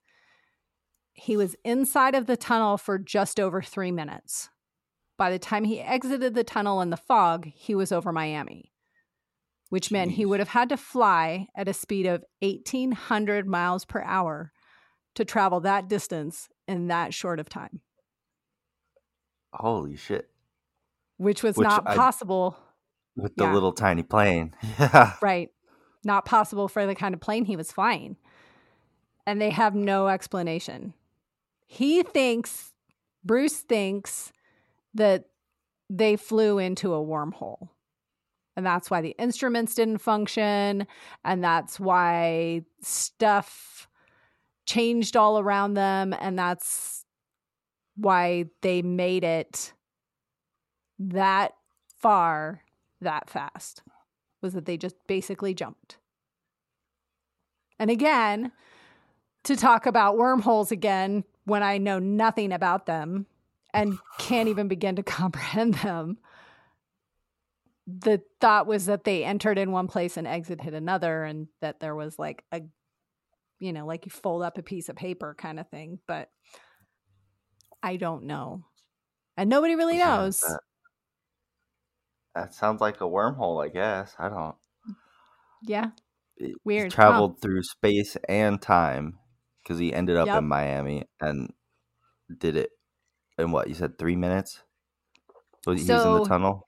He 1.12 1.36
was 1.36 1.58
inside 1.66 2.16
of 2.16 2.26
the 2.26 2.38
tunnel 2.38 2.78
for 2.78 2.98
just 2.98 3.38
over 3.38 3.62
three 3.62 3.92
minutes. 3.92 4.48
By 5.18 5.30
the 5.30 5.40
time 5.40 5.66
he 5.66 5.82
exited 5.82 6.36
the 6.36 6.46
tunnel 6.46 6.80
in 6.80 6.90
the 6.90 6.96
fog, 6.96 7.48
he 7.54 7.76
was 7.76 7.92
over 7.92 8.14
Miami, 8.14 8.71
which 9.72 9.90
meant 9.90 10.12
he 10.12 10.26
would 10.26 10.40
have 10.40 10.50
had 10.50 10.68
to 10.68 10.76
fly 10.76 11.48
at 11.56 11.68
a 11.68 11.74
speed 11.74 12.06
of 12.06 12.24
1,800 12.42 13.48
miles 13.48 13.86
per 13.86 14.02
hour 14.04 14.52
to 15.16 15.24
travel 15.24 15.62
that 15.62 15.88
distance 15.88 16.50
in 16.68 16.88
that 16.88 17.14
short 17.14 17.40
of 17.40 17.48
time, 17.50 17.80
Holy 19.54 19.96
shit. 19.96 20.30
which 21.18 21.44
was 21.44 21.56
Which 21.58 21.68
not 21.68 21.88
I- 21.88 21.96
possible. 21.96 22.58
With 23.16 23.36
the 23.36 23.44
Yeah. 23.46 23.54
little 23.54 23.74
tiny 23.74 24.04
plane. 24.04 24.54
Yeah. 24.80 25.14
Right. 25.22 25.50
Not 26.04 26.26
possible 26.26 26.68
for 26.68 26.86
the 26.88 26.96
kind 26.96 27.14
of 27.14 27.20
plane 27.22 27.46
he 27.46 27.56
was 27.58 27.72
flying. 27.72 28.16
And 29.28 29.40
they 29.42 29.50
have 29.52 29.76
no 29.76 30.08
explanation. 30.08 30.94
He 31.68 32.04
thinks, 32.04 32.74
Bruce 33.24 33.60
thinks 33.60 34.32
that 34.94 35.26
they 35.90 36.16
flew 36.16 36.58
into 36.58 36.94
a 36.94 37.06
wormhole. 37.06 37.70
And 38.62 38.66
that's 38.68 38.92
why 38.92 39.02
the 39.02 39.16
instruments 39.18 39.74
didn't 39.74 39.98
function. 39.98 40.86
And 41.26 41.44
that's 41.44 41.80
why 41.80 42.62
stuff 42.80 43.88
changed 44.68 45.18
all 45.18 45.40
around 45.40 45.74
them. 45.74 46.14
And 46.14 46.38
that's 46.38 47.04
why 47.96 48.46
they 48.62 48.84
made 48.84 49.24
it 49.24 49.74
that 51.00 51.54
far 51.98 52.62
that 53.02 53.32
fast 53.32 53.82
was 54.44 54.54
that 54.54 54.66
they 54.66 54.78
just 54.78 54.96
basically 55.08 55.56
jumped. 55.56 55.98
And 57.80 57.90
again, 57.90 58.52
to 59.46 59.56
talk 59.56 59.88
about 59.88 60.20
wormholes 60.20 60.72
again 60.72 61.24
when 61.46 61.64
I 61.64 61.80
know 61.80 61.98
nothing 61.98 62.52
about 62.54 62.86
them 62.86 63.26
and 63.74 63.98
can't 64.20 64.50
even 64.50 64.68
begin 64.68 64.98
to 64.98 65.04
comprehend 65.18 65.74
them. 65.76 66.20
The 67.88 68.22
thought 68.40 68.68
was 68.68 68.86
that 68.86 69.04
they 69.04 69.24
entered 69.24 69.58
in 69.58 69.72
one 69.72 69.88
place 69.88 70.18
and 70.18 70.28
exited 70.28 70.74
another, 70.74 71.24
and 71.24 71.48
that 71.62 71.80
there 71.80 71.96
was 71.96 72.18
like 72.20 72.44
a, 72.52 72.62
you 73.60 73.74
know, 73.74 73.86
like 73.86 74.06
you 74.06 74.12
fold 74.12 74.44
up 74.44 74.58
a 74.58 74.64
piece 74.64 74.88
of 74.90 74.96
paper 74.96 75.36
kind 75.38 75.60
of 75.60 75.68
thing. 75.70 76.00
But 76.08 76.30
I 77.84 77.98
don't 77.98 78.26
know. 78.26 78.66
And 79.38 79.50
nobody 79.50 79.76
really 79.76 79.98
Yeah, 79.98 80.18
knows. 80.18 80.40
that- 80.42 80.62
That 82.36 82.54
sounds 82.54 82.80
like 82.80 83.02
a 83.02 83.06
wormhole, 83.06 83.64
I 83.64 83.68
guess. 83.70 84.16
I 84.18 84.30
don't. 84.30 84.56
yeah. 85.64 85.92
it- 86.38 86.56
Weird, 86.64 86.94
huh? 86.94 86.96
Traveled 86.96 87.42
through 87.42 87.62
space 87.64 88.16
and 88.30 88.62
time 88.62 89.20
because 89.62 89.80
he 89.80 89.94
ended 89.94 90.16
up 90.18 90.28
Yep. 90.28 90.38
in 90.40 90.48
Miami 90.48 91.04
and 91.20 91.54
did 92.38 92.56
it 92.56 92.72
in 93.38 93.52
what 93.52 93.68
you 93.68 93.74
said 93.74 93.98
three 93.98 94.16
minutes. 94.16 94.64
Was 95.68 95.86
he 95.86 95.92
was 95.92 96.06
in 96.06 96.14
the 96.14 96.26
tunnel? 96.26 96.68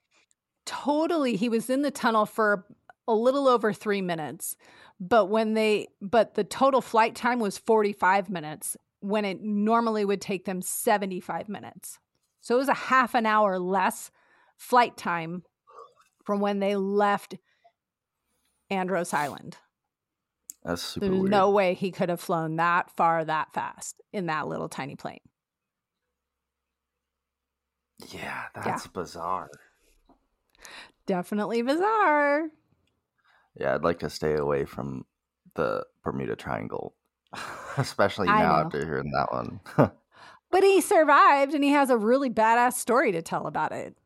Totally 0.66 1.36
he 1.36 1.48
was 1.48 1.68
in 1.70 1.82
the 1.82 1.90
tunnel 1.90 2.26
for 2.26 2.64
a 3.06 3.14
little 3.14 3.48
over 3.48 3.72
three 3.72 4.00
minutes 4.00 4.56
but 5.00 5.26
when 5.26 5.54
they 5.54 5.86
but 6.00 6.34
the 6.34 6.44
total 6.44 6.80
flight 6.80 7.14
time 7.14 7.38
was 7.38 7.58
45 7.58 8.30
minutes 8.30 8.76
when 9.00 9.24
it 9.24 9.42
normally 9.42 10.04
would 10.04 10.20
take 10.20 10.44
them 10.46 10.62
75 10.62 11.48
minutes 11.48 11.98
so 12.40 12.54
it 12.54 12.58
was 12.58 12.68
a 12.68 12.74
half 12.74 13.14
an 13.14 13.26
hour 13.26 13.58
less 13.58 14.10
flight 14.56 14.96
time 14.96 15.42
from 16.24 16.40
when 16.40 16.60
they 16.60 16.76
left 16.76 17.34
andros 18.70 19.12
island 19.12 19.58
That's 20.64 20.80
super 20.80 21.06
there's 21.06 21.18
weird. 21.20 21.30
no 21.30 21.50
way 21.50 21.74
he 21.74 21.90
could 21.90 22.08
have 22.08 22.20
flown 22.20 22.56
that 22.56 22.90
far 22.96 23.22
that 23.24 23.52
fast 23.52 24.00
in 24.12 24.26
that 24.26 24.48
little 24.48 24.68
tiny 24.68 24.96
plane 24.96 25.20
Yeah, 28.10 28.44
that's 28.54 28.86
bizarre. 28.86 29.50
Definitely 31.06 31.62
bizarre 31.62 32.48
Yeah, 33.58 33.74
I'd 33.74 33.84
like 33.84 34.00
to 34.00 34.10
stay 34.10 34.34
away 34.34 34.64
from 34.64 35.04
the 35.54 35.84
Bermuda 36.02 36.34
Triangle, 36.36 36.94
especially 37.76 38.26
now 38.26 38.56
after 38.56 38.84
hearing 38.84 39.10
that 39.12 39.32
one. 39.32 39.60
But 40.50 40.62
he 40.62 40.80
survived 40.80 41.52
and 41.54 41.64
he 41.64 41.70
has 41.70 41.90
a 41.90 41.96
really 41.96 42.30
badass 42.30 42.74
story 42.74 43.10
to 43.12 43.22
tell 43.22 43.48
about 43.48 43.72
it. 43.72 43.96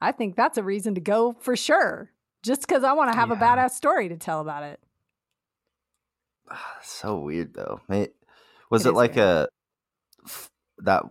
I 0.00 0.12
think 0.12 0.36
that's 0.36 0.56
a 0.56 0.62
reason 0.62 0.94
to 0.94 1.00
go 1.00 1.34
for 1.40 1.56
sure. 1.56 2.12
Just 2.44 2.60
because 2.62 2.84
I 2.84 2.92
want 2.92 3.10
to 3.12 3.18
have 3.18 3.32
a 3.32 3.36
badass 3.36 3.70
story 3.72 4.08
to 4.08 4.16
tell 4.16 4.40
about 4.40 4.62
it. 4.62 4.80
so 6.82 7.18
weird 7.18 7.54
though. 7.54 7.80
Was 8.70 8.86
It 8.86 8.90
it, 8.90 8.94
like 8.94 9.16
weird. 9.16 9.48
a 10.26 10.28
that 10.78 11.02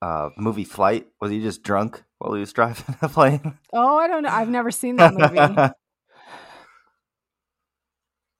uh, 0.00 0.30
movie 0.38 0.64
Flight? 0.64 1.08
Was 1.20 1.30
he 1.30 1.40
just 1.40 1.62
drunk 1.62 2.02
while 2.18 2.34
he 2.34 2.40
was 2.40 2.52
driving 2.52 2.96
the 3.00 3.08
plane? 3.08 3.58
Oh, 3.72 3.96
I 3.98 4.08
don't 4.08 4.22
know. 4.22 4.30
I've 4.30 4.48
never 4.50 4.70
seen 4.70 4.96
that 4.96 5.14
movie. 5.14 5.36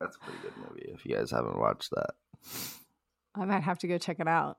That's 0.01 0.17
a 0.17 0.21
pretty 0.21 0.39
good 0.43 0.57
movie. 0.57 0.91
If 0.95 1.05
you 1.05 1.17
guys 1.17 1.31
haven't 1.31 1.59
watched 1.59 1.91
that, 1.91 2.11
I 3.35 3.45
might 3.45 3.63
have 3.63 3.79
to 3.81 3.89
go 3.89 3.99
check 3.99 4.21
it 4.21 4.29
out. 4.29 4.59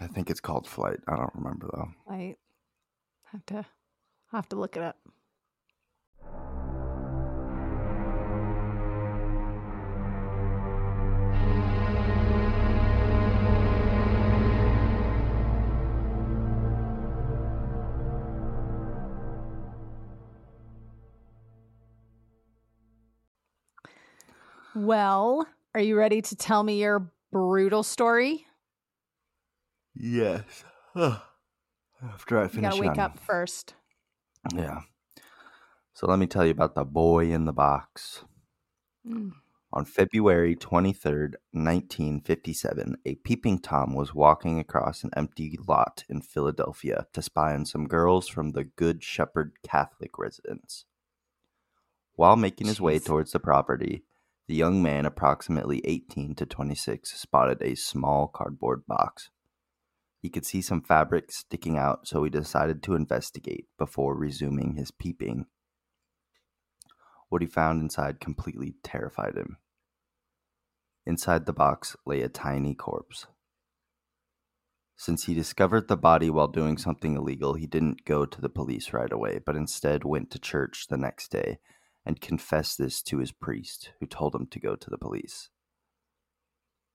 I 0.00 0.06
think 0.06 0.30
it's 0.30 0.40
called 0.40 0.66
Flight. 0.66 1.00
I 1.08 1.16
don't 1.16 1.34
remember 1.34 1.68
though. 1.72 1.88
I 2.08 2.36
have 3.30 3.46
to 3.46 3.64
have 4.32 4.48
to 4.50 4.56
look 4.56 4.76
it 4.76 4.82
up. 4.82 4.98
Well, 24.74 25.46
are 25.74 25.80
you 25.80 25.96
ready 25.96 26.22
to 26.22 26.36
tell 26.36 26.62
me 26.62 26.80
your 26.80 27.10
brutal 27.30 27.82
story? 27.82 28.46
Yes. 29.94 30.64
After 30.96 32.38
I 32.38 32.44
You 32.44 32.48
finish, 32.48 32.70
gotta 32.70 32.80
wake 32.80 32.90
on- 32.92 33.00
up 33.00 33.18
first. 33.18 33.74
Yeah. 34.54 34.80
So 35.94 36.06
let 36.06 36.18
me 36.18 36.26
tell 36.26 36.44
you 36.44 36.50
about 36.50 36.74
the 36.74 36.84
boy 36.84 37.30
in 37.30 37.44
the 37.44 37.52
box. 37.52 38.24
Mm. 39.06 39.32
On 39.74 39.84
February 39.84 40.54
23rd, 40.56 41.34
1957, 41.52 42.96
a 43.06 43.14
peeping 43.16 43.58
Tom 43.58 43.94
was 43.94 44.14
walking 44.14 44.58
across 44.58 45.02
an 45.04 45.10
empty 45.16 45.58
lot 45.66 46.04
in 46.08 46.20
Philadelphia 46.20 47.06
to 47.12 47.22
spy 47.22 47.54
on 47.54 47.64
some 47.64 47.86
girls 47.86 48.28
from 48.28 48.50
the 48.52 48.64
Good 48.64 49.02
Shepherd 49.02 49.52
Catholic 49.62 50.18
residence. 50.18 50.84
While 52.16 52.36
making 52.36 52.66
his 52.66 52.80
way 52.80 52.98
towards 52.98 53.32
the 53.32 53.40
property, 53.40 54.04
the 54.52 54.58
young 54.58 54.82
man, 54.82 55.06
approximately 55.06 55.80
18 55.86 56.34
to 56.34 56.44
26, 56.44 57.18
spotted 57.18 57.62
a 57.62 57.74
small 57.74 58.28
cardboard 58.28 58.82
box. 58.86 59.30
He 60.20 60.28
could 60.28 60.44
see 60.44 60.60
some 60.60 60.82
fabric 60.82 61.32
sticking 61.32 61.78
out, 61.78 62.06
so 62.06 62.22
he 62.22 62.28
decided 62.28 62.82
to 62.82 62.94
investigate 62.94 63.68
before 63.78 64.14
resuming 64.14 64.74
his 64.74 64.90
peeping. 64.90 65.46
What 67.30 67.40
he 67.40 67.48
found 67.48 67.80
inside 67.80 68.20
completely 68.20 68.74
terrified 68.84 69.38
him. 69.38 69.56
Inside 71.06 71.46
the 71.46 71.54
box 71.54 71.96
lay 72.04 72.20
a 72.20 72.28
tiny 72.28 72.74
corpse. 72.74 73.28
Since 74.96 75.24
he 75.24 75.32
discovered 75.32 75.88
the 75.88 75.96
body 75.96 76.28
while 76.28 76.48
doing 76.48 76.76
something 76.76 77.16
illegal, 77.16 77.54
he 77.54 77.66
didn't 77.66 78.04
go 78.04 78.26
to 78.26 78.40
the 78.42 78.50
police 78.50 78.92
right 78.92 79.10
away, 79.10 79.40
but 79.46 79.56
instead 79.56 80.04
went 80.04 80.30
to 80.32 80.38
church 80.38 80.88
the 80.90 80.98
next 80.98 81.32
day 81.32 81.56
and 82.04 82.20
confessed 82.20 82.78
this 82.78 83.02
to 83.02 83.18
his 83.18 83.32
priest, 83.32 83.92
who 84.00 84.06
told 84.06 84.34
him 84.34 84.46
to 84.46 84.60
go 84.60 84.74
to 84.74 84.90
the 84.90 84.98
police. 84.98 85.50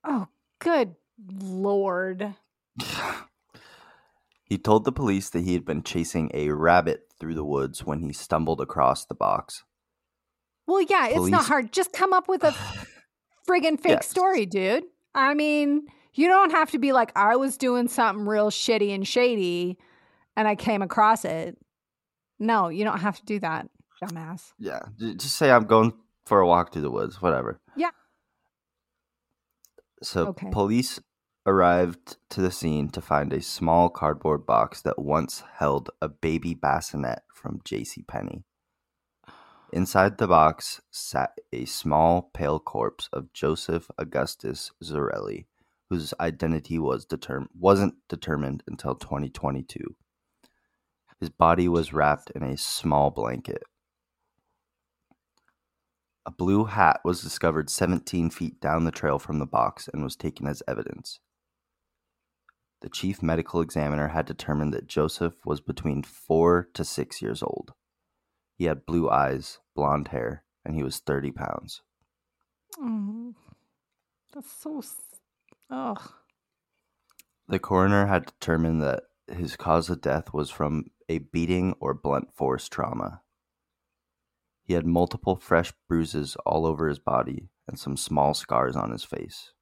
Oh, 0.04 0.28
good 0.60 0.96
lord. 1.41 2.36
he 4.43 4.58
told 4.58 4.86
the 4.86 4.91
police 4.91 5.30
that 5.30 5.43
he 5.43 5.54
had 5.54 5.65
been 5.65 5.84
chasing 5.84 6.30
a 6.34 6.50
rabbit 6.50 7.08
through 7.20 7.36
the 7.36 7.46
woods 7.46 7.86
when 7.86 8.02
he 8.02 8.13
stumbled 8.13 8.62
across 8.62 9.06
the 9.06 9.15
box. 9.15 9.63
Well, 10.65 10.82
yeah, 10.82 11.08
it's 11.08 11.28
not 11.30 11.46
hard. 11.46 11.72
Just 11.72 11.93
come 11.93 12.13
up 12.13 12.28
with 12.28 12.43
a 12.43 12.54
friggin' 13.50 13.80
fake 13.80 13.91
Yes. 13.91 14.10
story, 14.10 14.46
dude. 14.46 14.84
I 15.15 15.34
mean, 15.34 15.88
you 16.13 16.28
don't 16.28 16.52
have 16.52 16.72
to 16.72 16.80
be 16.80 16.91
like, 16.91 17.12
I 17.15 17.38
was 17.38 17.58
doing 17.58 17.88
something 17.88 18.26
real 18.26 18.52
shitty 18.52 18.93
and 18.93 19.08
shady 19.08 19.78
and 20.36 20.48
I 20.48 20.56
came 20.56 20.82
across 20.82 21.26
it. 21.26 21.58
No, 22.39 22.70
you 22.70 22.84
don't 22.84 23.00
have 23.00 23.17
to 23.20 23.26
do 23.26 23.39
that, 23.39 23.67
dumbass. 24.04 24.52
Yeah, 24.60 24.82
just 24.98 25.36
say 25.38 25.52
I'm 25.52 25.66
going 25.66 25.94
for 26.26 26.40
a 26.42 26.48
walk 26.48 26.72
through 26.74 26.82
the 26.84 26.92
woods, 26.92 27.22
whatever. 27.22 27.60
Yeah. 27.76 27.92
So 30.04 30.28
Okay. 30.28 30.50
police 30.52 31.00
arrived 31.46 32.18
to 32.30 32.42
the 32.42 32.52
scene 32.52 32.90
to 32.90 33.02
find 33.02 33.32
a 33.34 33.42
small 33.42 33.90
cardboard 33.90 34.46
box 34.46 34.82
that 34.82 35.00
once 35.00 35.44
held 35.60 35.90
a 36.02 36.10
baby 36.10 36.54
bassinet 36.54 37.20
from 37.34 37.62
J.C. 37.64 38.04
Penney. 38.04 38.44
Inside 39.74 40.18
the 40.18 40.28
box 40.28 40.82
sat 40.92 41.38
a 41.52 41.66
small, 41.66 42.30
pale 42.34 42.60
corpse 42.60 43.10
of 43.12 43.34
Joseph 43.34 43.90
Augustus 43.98 44.72
Zarelli, 44.84 45.46
whose 45.90 46.14
identity 46.20 46.78
was 46.80 47.06
determ- 47.06 47.48
wasn't 47.58 47.96
determined 48.10 48.64
until 48.68 48.96
2022. 48.96 49.96
His 51.20 51.30
body 51.30 51.68
was 51.68 51.92
wrapped 51.94 52.30
in 52.32 52.44
a 52.44 52.58
small 52.58 53.10
blanket. 53.10 53.64
A 56.28 56.32
blue 56.32 56.66
hat 56.66 57.00
was 57.06 57.22
discovered 57.22 57.70
17 57.70 58.30
feet 58.32 58.60
down 58.60 58.84
the 58.84 58.92
trail 58.92 59.18
from 59.18 59.40
the 59.40 59.46
box 59.46 59.88
and 59.92 60.04
was 60.04 60.18
taken 60.18 60.46
as 60.46 60.62
evidence. 60.68 61.22
The 62.82 62.90
chief 62.90 63.24
medical 63.24 63.62
examiner 63.62 64.10
had 64.10 64.26
determined 64.26 64.74
that 64.74 64.88
Joseph 64.88 65.36
was 65.46 65.62
between 65.62 66.04
four 66.04 66.68
to 66.74 66.84
six 66.84 67.22
years 67.22 67.42
old. 67.42 67.72
He 68.58 68.66
had 68.66 68.86
blue 68.86 69.10
eyes, 69.10 69.60
blonde 69.74 70.10
hair, 70.10 70.44
and 70.66 70.76
he 70.76 70.84
was 70.84 71.00
30 71.00 71.32
pounds. 71.32 71.82
Oh, 72.78 73.34
that's 74.34 74.52
so. 74.52 74.80
s- 74.80 74.96
Ugh. 75.70 76.12
The 77.48 77.58
coroner 77.60 78.08
had 78.08 78.26
determined 78.26 78.82
that 78.82 79.04
his 79.32 79.56
cause 79.56 79.90
of 79.90 80.02
death 80.02 80.34
was 80.34 80.50
from 80.50 80.88
a 81.08 81.20
beating 81.20 81.74
or 81.80 81.94
blunt 81.94 82.36
force 82.36 82.68
trauma. 82.68 83.22
He 84.68 84.74
had 84.74 84.86
multiple 84.86 85.38
fresh 85.38 85.72
bruises 85.88 86.36
all 86.46 86.66
over 86.66 86.90
his 86.90 87.00
body 87.00 87.48
and 87.70 87.80
some 87.80 87.96
small 87.96 88.34
scars 88.34 88.76
on 88.76 88.92
his 88.92 89.06
face. 89.06 89.54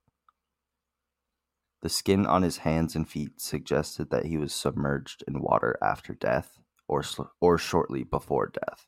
The 1.84 1.90
skin 1.90 2.26
on 2.26 2.42
his 2.42 2.58
hands 2.58 2.96
and 2.96 3.08
feet 3.08 3.40
suggested 3.40 4.10
that 4.10 4.26
he 4.26 4.38
was 4.40 4.52
submerged 4.52 5.24
in 5.28 5.42
water 5.42 5.78
after 5.80 6.16
death 6.16 6.58
or, 6.88 7.04
sl- 7.04 7.30
or 7.40 7.60
shortly 7.60 8.04
before 8.04 8.52
death. 8.52 8.88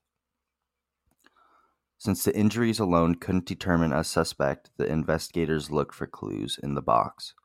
Since 2.00 2.24
the 2.24 2.36
injuries 2.36 2.80
alone 2.80 3.16
couldn't 3.16 3.46
determine 3.46 3.94
a 3.94 4.04
suspect, 4.04 4.72
the 4.78 4.88
investigators 4.88 5.70
looked 5.70 5.94
for 5.94 6.08
clues 6.08 6.60
in 6.62 6.74
the 6.74 6.82
box. 6.82 7.36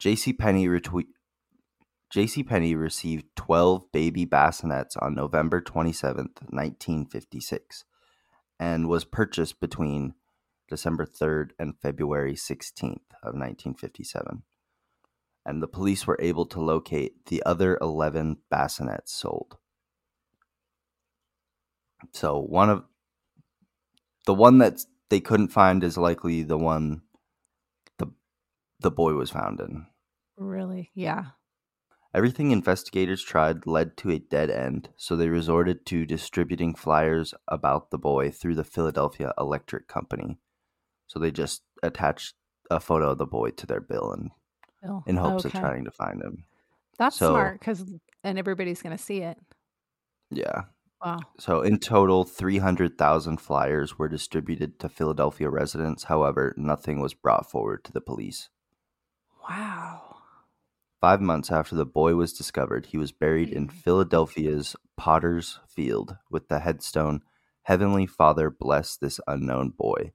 J.C. 0.00 0.32
Penney 0.32 0.66
retweet. 0.66 1.06
J.C. 2.10 2.42
Penney 2.42 2.74
received 2.74 3.26
12 3.36 3.92
baby 3.92 4.24
bassinets 4.24 4.96
on 5.00 5.14
November 5.14 5.60
27th, 5.60 6.40
1956, 6.50 7.84
and 8.58 8.88
was 8.88 9.04
purchased 9.04 9.60
between 9.60 10.14
December 10.68 11.04
3rd 11.04 11.50
and 11.58 11.78
February 11.80 12.34
16th 12.34 13.12
of 13.22 13.34
1957. 13.34 14.42
And 15.44 15.62
the 15.62 15.68
police 15.68 16.06
were 16.06 16.18
able 16.20 16.46
to 16.46 16.60
locate 16.60 17.26
the 17.26 17.42
other 17.44 17.78
11 17.80 18.38
bassinets 18.50 19.12
sold. 19.12 19.58
So 22.12 22.38
one 22.38 22.70
of 22.70 22.84
the 24.26 24.34
one 24.34 24.58
that 24.58 24.80
they 25.08 25.20
couldn't 25.20 25.48
find 25.48 25.82
is 25.82 25.96
likely 25.96 26.42
the 26.42 26.58
one 26.58 27.02
the 27.98 28.08
the 28.80 28.90
boy 28.90 29.14
was 29.14 29.30
found 29.30 29.60
in. 29.60 29.86
Really? 30.36 30.90
Yeah. 30.94 31.24
Everything 32.18 32.50
investigators 32.50 33.22
tried 33.22 33.64
led 33.64 33.96
to 33.98 34.10
a 34.10 34.18
dead 34.18 34.50
end, 34.50 34.88
so 34.96 35.14
they 35.14 35.28
resorted 35.28 35.86
to 35.86 36.04
distributing 36.04 36.74
flyers 36.74 37.32
about 37.46 37.92
the 37.92 37.96
boy 37.96 38.28
through 38.28 38.56
the 38.56 38.64
Philadelphia 38.64 39.32
Electric 39.38 39.86
Company. 39.86 40.36
So 41.06 41.20
they 41.20 41.30
just 41.30 41.62
attached 41.80 42.34
a 42.72 42.80
photo 42.80 43.10
of 43.10 43.18
the 43.18 43.24
boy 43.26 43.50
to 43.52 43.66
their 43.66 43.80
bill 43.80 44.10
and 44.10 44.32
Bill. 44.82 45.04
in 45.06 45.16
hopes 45.16 45.46
Okay. 45.46 45.56
of 45.56 45.62
trying 45.62 45.84
to 45.84 45.92
find 45.92 46.20
him. 46.20 46.42
That's 46.98 47.14
so- 47.14 47.30
smart 47.30 47.60
because 47.60 47.84
and 48.24 48.36
everybody's 48.36 48.82
gonna 48.82 48.98
see 48.98 49.20
it. 49.22 49.38
Yeah. 50.28 50.62
Wow. 51.00 51.20
So 51.38 51.62
in 51.62 51.78
total, 51.78 52.24
300,000 52.24 53.36
flyers 53.40 53.96
were 53.96 54.08
distributed 54.08 54.80
to 54.80 54.88
Philadelphia 54.88 55.50
residents. 55.50 56.02
However, 56.04 56.52
nothing 56.56 56.98
was 56.98 57.14
brought 57.14 57.48
forward 57.48 57.84
to 57.84 57.92
the 57.92 58.00
police. 58.00 58.48
Wow. 59.48 60.07
Five 61.00 61.20
months 61.20 61.52
after 61.52 61.76
the 61.76 61.86
boy 61.86 62.16
was 62.16 62.32
discovered, 62.32 62.86
he 62.86 62.98
was 62.98 63.12
buried 63.12 63.50
in 63.50 63.68
mm. 63.68 63.72
Philadelphia's 63.72 64.74
Potter's 64.96 65.60
Field 65.68 66.16
with 66.28 66.48
the 66.48 66.58
headstone, 66.58 67.20
Heavenly 67.62 68.06
Father 68.06 68.50
bless 68.50 68.96
this 68.96 69.20
unknown 69.28 69.70
boy. 69.70 70.12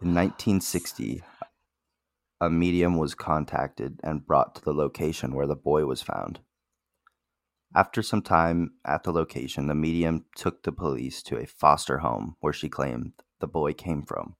In 0.00 0.08
1960, 0.14 1.22
a 2.40 2.48
medium 2.48 2.96
was 2.96 3.14
contacted 3.14 4.00
and 4.02 4.26
brought 4.26 4.54
to 4.54 4.62
the 4.62 4.72
location 4.72 5.34
where 5.34 5.46
the 5.46 5.54
boy 5.54 5.84
was 5.84 6.00
found. 6.00 6.40
After 7.74 8.02
some 8.02 8.22
time 8.22 8.72
at 8.86 9.02
the 9.02 9.12
location, 9.12 9.66
the 9.66 9.74
medium 9.74 10.24
took 10.34 10.62
the 10.62 10.72
police 10.72 11.22
to 11.24 11.38
a 11.38 11.46
foster 11.46 11.98
home 11.98 12.36
where 12.40 12.52
she 12.52 12.68
claimed 12.68 13.12
the 13.40 13.46
boy 13.46 13.74
came 13.74 14.02
from. 14.02 14.36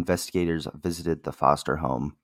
Investigators 0.00 0.66
visited 0.72 1.24
the 1.24 1.32
foster 1.32 1.76
home 1.76 2.16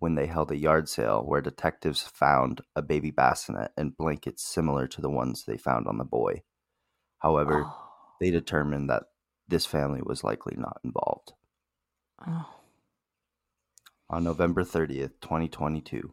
when 0.00 0.16
they 0.16 0.26
held 0.26 0.50
a 0.50 0.56
yard 0.56 0.88
sale 0.88 1.22
where 1.24 1.40
detectives 1.40 2.02
found 2.02 2.60
a 2.74 2.82
baby 2.82 3.12
bassinet 3.12 3.70
and 3.76 3.96
blankets 3.96 4.42
similar 4.42 4.88
to 4.88 5.00
the 5.00 5.08
ones 5.08 5.44
they 5.44 5.56
found 5.56 5.86
on 5.86 5.96
the 5.96 6.04
boy. 6.04 6.42
However, 7.20 7.66
Oh. 7.66 8.16
they 8.18 8.32
determined 8.32 8.90
that 8.90 9.04
this 9.46 9.64
family 9.64 10.00
was 10.02 10.24
likely 10.24 10.56
not 10.56 10.80
involved. 10.82 11.34
Oh. 12.26 12.52
On 14.08 14.24
November 14.24 14.64
30th, 14.64 15.20
2022, 15.20 16.12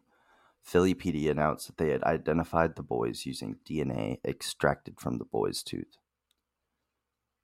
Philly 0.62 0.94
PD 0.94 1.28
announced 1.28 1.66
that 1.66 1.78
they 1.78 1.90
had 1.90 2.04
identified 2.04 2.76
the 2.76 2.84
boys 2.84 3.26
using 3.26 3.58
DNA 3.64 4.20
extracted 4.24 5.00
from 5.00 5.18
the 5.18 5.24
boy's 5.24 5.64
tooth. 5.64 5.98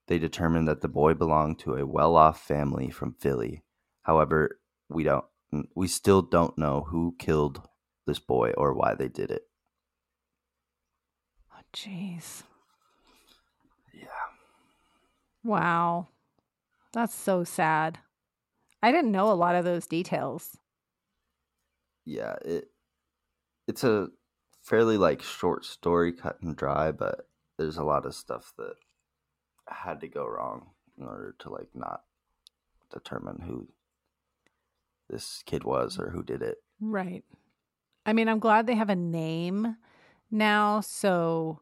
They 0.07 0.19
determined 0.19 0.69
that 0.69 0.81
the 0.83 0.89
boy 0.89 1.15
belonged 1.15 1.59
to 1.61 1.77
a 1.77 1.87
well-off 1.87 2.41
family 2.41 2.91
from 2.91 3.15
Philly. 3.15 3.63
However, 4.03 4.59
we 4.89 5.03
don't 5.05 5.25
we 5.75 5.87
still 5.87 6.21
don't 6.21 6.59
know 6.59 6.87
who 6.89 7.15
killed 7.19 7.63
this 8.07 8.19
boy 8.19 8.53
or 8.57 8.75
why 8.75 8.95
they 8.95 9.09
did 9.09 9.31
it. 9.31 9.43
Oh, 11.53 11.63
Jeez. 11.73 12.43
Yeah. 13.93 14.09
Wow. 15.43 16.09
That's 16.93 17.15
so 17.15 17.45
sad. 17.45 17.99
I 18.83 18.93
didn't 18.93 19.13
know 19.13 19.31
a 19.31 19.35
lot 19.35 19.55
of 19.55 19.65
those 19.65 19.87
details. 19.87 20.59
Yeah, 22.05 22.37
it 22.45 22.69
it's 23.67 23.85
a 23.85 24.09
fairly 24.63 24.99
like 24.99 25.23
short 25.23 25.65
story 25.65 26.13
cut 26.13 26.41
and 26.43 26.55
dry, 26.55 26.93
but 26.93 27.29
there's 27.57 27.79
a 27.79 27.85
lot 27.85 28.05
of 28.05 28.15
stuff 28.15 28.53
that 28.59 28.75
had 29.69 30.01
to 30.01 30.09
go 30.09 30.27
wrong 30.27 30.71
in 30.99 31.07
order 31.07 31.35
to 31.41 31.51
like 31.51 31.69
not 31.75 32.03
determine 32.93 33.43
who 33.47 33.69
this 35.09 35.43
kid 35.47 35.65
was 35.65 35.99
or 35.99 36.11
who 36.11 36.23
did 36.23 36.43
it. 36.43 36.59
Right. 36.81 37.25
I 38.07 38.13
mean, 38.13 38.29
I'm 38.29 38.39
glad 38.39 38.67
they 38.67 38.75
have 38.75 38.91
a 38.91 38.97
name 38.97 39.77
now 40.31 40.81
so 40.81 41.61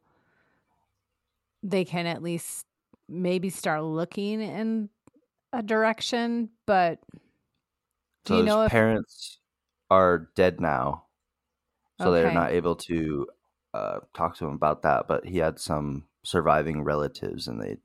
they 1.63 1.85
can 1.85 2.07
at 2.07 2.23
least 2.23 2.67
maybe 3.09 3.51
start 3.51 3.83
looking 3.85 4.41
in 4.41 4.89
a 5.53 5.63
direction, 5.63 6.51
but 6.67 6.99
do 8.25 8.35
So 8.35 8.35
you 8.35 8.45
his 8.45 8.47
know 8.47 8.63
if 8.63 8.73
parents 8.73 9.39
are 9.91 10.31
dead 10.35 10.61
now, 10.61 11.05
so 12.01 12.11
they're 12.11 12.33
not 12.33 12.53
able 12.53 12.75
to 12.77 13.29
uh, 13.75 14.01
talk 14.15 14.37
to 14.37 14.47
him 14.47 14.55
about 14.55 14.83
that. 14.83 15.07
But 15.07 15.27
he 15.27 15.39
had 15.39 15.61
some 15.61 16.09
surviving 16.25 16.83
relatives, 16.83 17.47
and 17.47 17.61
they 17.63 17.77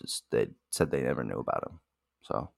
just 0.00 0.24
they 0.30 0.48
said 0.70 0.90
they 0.90 1.02
never 1.02 1.24
knew 1.24 1.38
about 1.38 1.64
him. 1.68 1.80
So 2.22 2.50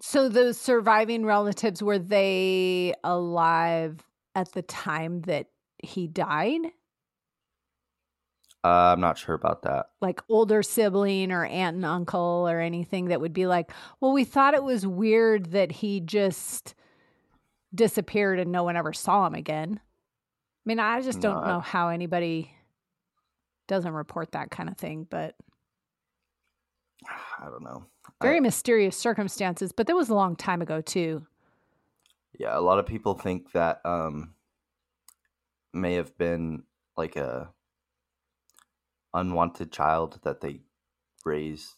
so 0.00 0.28
those 0.28 0.58
surviving 0.58 1.26
relatives 1.26 1.82
were 1.82 1.98
they 1.98 2.94
alive 3.04 4.00
at 4.34 4.52
the 4.52 4.62
time 4.62 5.22
that 5.22 5.46
he 5.82 6.06
died? 6.06 6.60
uh, 8.62 8.92
I'm 8.92 9.00
not 9.00 9.16
sure 9.16 9.34
about 9.34 9.62
that. 9.62 9.86
like 10.02 10.20
older 10.28 10.62
sibling 10.62 11.32
or 11.32 11.46
aunt 11.46 11.76
and 11.76 11.84
uncle 11.86 12.46
or 12.48 12.60
anything 12.60 13.06
that 13.06 13.18
would 13.20 13.32
be 13.32 13.46
like, 13.46 13.72
well, 14.00 14.12
we 14.12 14.24
thought 14.24 14.52
it 14.52 14.62
was 14.62 14.86
weird 14.86 15.52
that 15.52 15.72
he 15.72 15.98
just 16.00 16.74
disappeared 17.74 18.38
and 18.38 18.52
no 18.52 18.62
one 18.62 18.76
ever 18.76 18.92
saw 18.92 19.26
him 19.26 19.34
again. 19.34 19.80
I 19.80 20.62
mean, 20.66 20.78
I 20.78 21.00
just 21.00 21.20
don't 21.20 21.36
No, 21.36 21.40
I- 21.42 21.48
know 21.52 21.60
how 21.60 21.88
anybody 21.88 22.52
doesn't 23.70 23.92
report 23.92 24.32
that 24.32 24.50
kind 24.50 24.68
of 24.68 24.76
thing, 24.76 25.06
but 25.08 25.36
I 27.38 27.44
don't 27.44 27.62
know. 27.62 27.86
very 28.20 28.36
I- 28.36 28.40
mysterious 28.40 28.96
circumstances. 28.96 29.72
But 29.72 29.86
that 29.86 29.94
was 29.94 30.10
a 30.10 30.14
long 30.14 30.36
time 30.36 30.60
ago, 30.60 30.80
too. 30.80 31.24
Yeah, 32.38 32.58
a 32.58 32.60
lot 32.60 32.78
of 32.78 32.86
people 32.86 33.14
think 33.14 33.52
that 33.52 33.80
um 33.84 34.34
may 35.72 35.94
have 35.94 36.16
been 36.18 36.64
like 36.96 37.16
a 37.16 37.50
unwanted 39.14 39.70
child 39.70 40.18
that 40.22 40.40
they 40.40 40.60
raised 41.24 41.76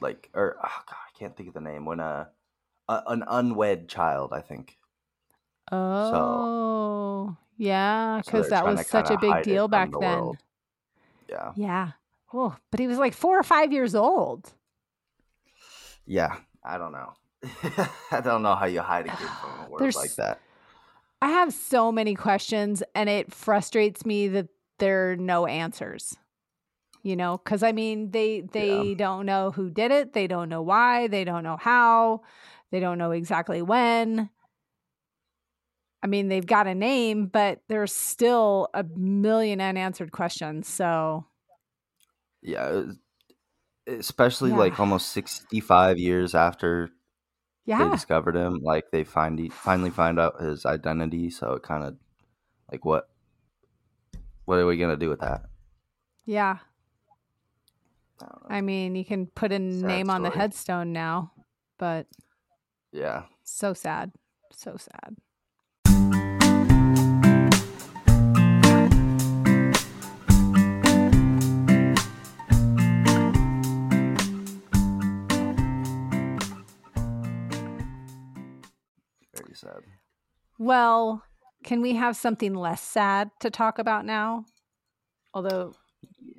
like 0.00 0.30
or 0.34 0.56
oh 0.58 0.82
god, 0.86 0.96
I 0.96 1.18
can't 1.18 1.36
think 1.36 1.48
of 1.48 1.54
the 1.54 1.60
name 1.60 1.84
when 1.84 2.00
a, 2.00 2.28
a 2.88 3.02
an 3.08 3.24
unwed 3.26 3.88
child, 3.88 4.32
I 4.32 4.40
think. 4.40 4.76
Oh, 5.70 7.36
yeah, 7.56 8.20
because 8.24 8.48
they're 8.48 8.62
that 8.62 8.66
was 8.66 8.86
such 8.86 9.10
a 9.10 9.18
big 9.18 9.42
deal 9.42 9.68
back 9.68 9.90
the 9.90 9.98
then. 9.98 10.18
world. 10.18 10.36
Yeah. 11.28 11.52
Yeah. 11.56 11.90
Oh, 12.32 12.56
but 12.70 12.80
he 12.80 12.86
was 12.86 12.98
like 12.98 13.14
four 13.14 13.38
or 13.38 13.42
five 13.42 13.72
years 13.72 13.94
old. 13.94 14.52
Yeah, 16.06 16.36
I 16.64 16.78
don't 16.78 16.92
know. 16.92 17.12
I 18.10 18.20
don't 18.20 18.42
know 18.42 18.54
how 18.54 18.66
you 18.66 18.80
hide 18.80 19.06
a 19.06 19.10
kid 19.10 19.28
from 19.40 19.72
a 19.72 19.76
There's- 19.78 19.96
like 19.96 20.14
that. 20.16 20.40
I 21.20 21.30
have 21.30 21.52
so 21.52 21.90
many 21.90 22.14
questions 22.14 22.82
and 22.94 23.08
it 23.08 23.34
frustrates 23.34 24.06
me 24.06 24.28
that 24.28 24.48
there 24.78 25.10
are 25.10 25.16
no 25.16 25.46
answers. 25.46 26.16
You 27.02 27.16
know, 27.16 27.38
cuz 27.38 27.62
I 27.62 27.72
mean 27.72 28.10
they 28.12 28.42
they 28.42 28.94
don't 28.94 29.26
know 29.26 29.50
who 29.50 29.68
did 29.70 29.90
it, 29.90 30.12
they 30.12 30.26
don't 30.28 30.48
know 30.48 30.62
why, 30.62 31.08
they 31.08 31.24
don't 31.24 31.42
know 31.42 31.56
how, 31.56 32.22
they 32.70 32.78
don't 32.80 32.98
know 32.98 33.10
exactly 33.12 33.62
when. 33.62 34.30
I 36.02 36.06
mean, 36.06 36.28
they've 36.28 36.46
got 36.46 36.66
a 36.66 36.74
name, 36.74 37.26
but 37.26 37.60
there's 37.68 37.92
still 37.92 38.68
a 38.72 38.84
million 38.84 39.60
unanswered 39.60 40.12
questions. 40.12 40.68
So, 40.68 41.26
Yeah, 42.40 42.84
especially 43.86 44.50
Yeah. 44.50 44.58
like 44.58 44.78
almost 44.78 45.08
65 45.10 45.98
years 45.98 46.34
after 46.34 46.90
they 47.66 47.72
yeah. 47.72 47.90
discovered 47.90 48.36
him 48.36 48.60
like 48.62 48.90
they 48.92 49.04
find 49.04 49.38
he, 49.38 49.48
finally 49.48 49.90
find 49.90 50.18
out 50.20 50.40
his 50.40 50.64
identity 50.66 51.30
so 51.30 51.54
it 51.54 51.62
kind 51.62 51.84
of 51.84 51.96
like 52.70 52.84
what 52.84 53.10
what 54.44 54.58
are 54.58 54.66
we 54.66 54.76
gonna 54.78 54.96
do 54.96 55.08
with 55.08 55.20
that 55.20 55.42
Yeah. 56.24 56.58
I. 58.20 58.58
I 58.58 58.60
mean, 58.62 58.94
you 58.96 59.04
can 59.04 59.26
put 59.26 59.52
a 59.52 59.58
name 59.58 60.10
on 60.10 60.22
the 60.22 60.30
headstone 60.30 60.92
now, 60.92 61.32
but 61.78 62.06
yeah 62.92 63.24
so 63.44 63.72
sad. 63.74 64.12
So 64.52 64.76
sad. 64.76 65.16
Sad 79.60 79.82
Well, 80.58 81.22
can 81.64 81.80
we 81.80 81.94
have 81.94 82.16
something 82.16 82.54
less 82.54 82.80
sad 82.82 83.30
to 83.40 83.50
talk 83.50 83.78
about 83.78 84.04
now? 84.04 84.44
Although 85.34 85.74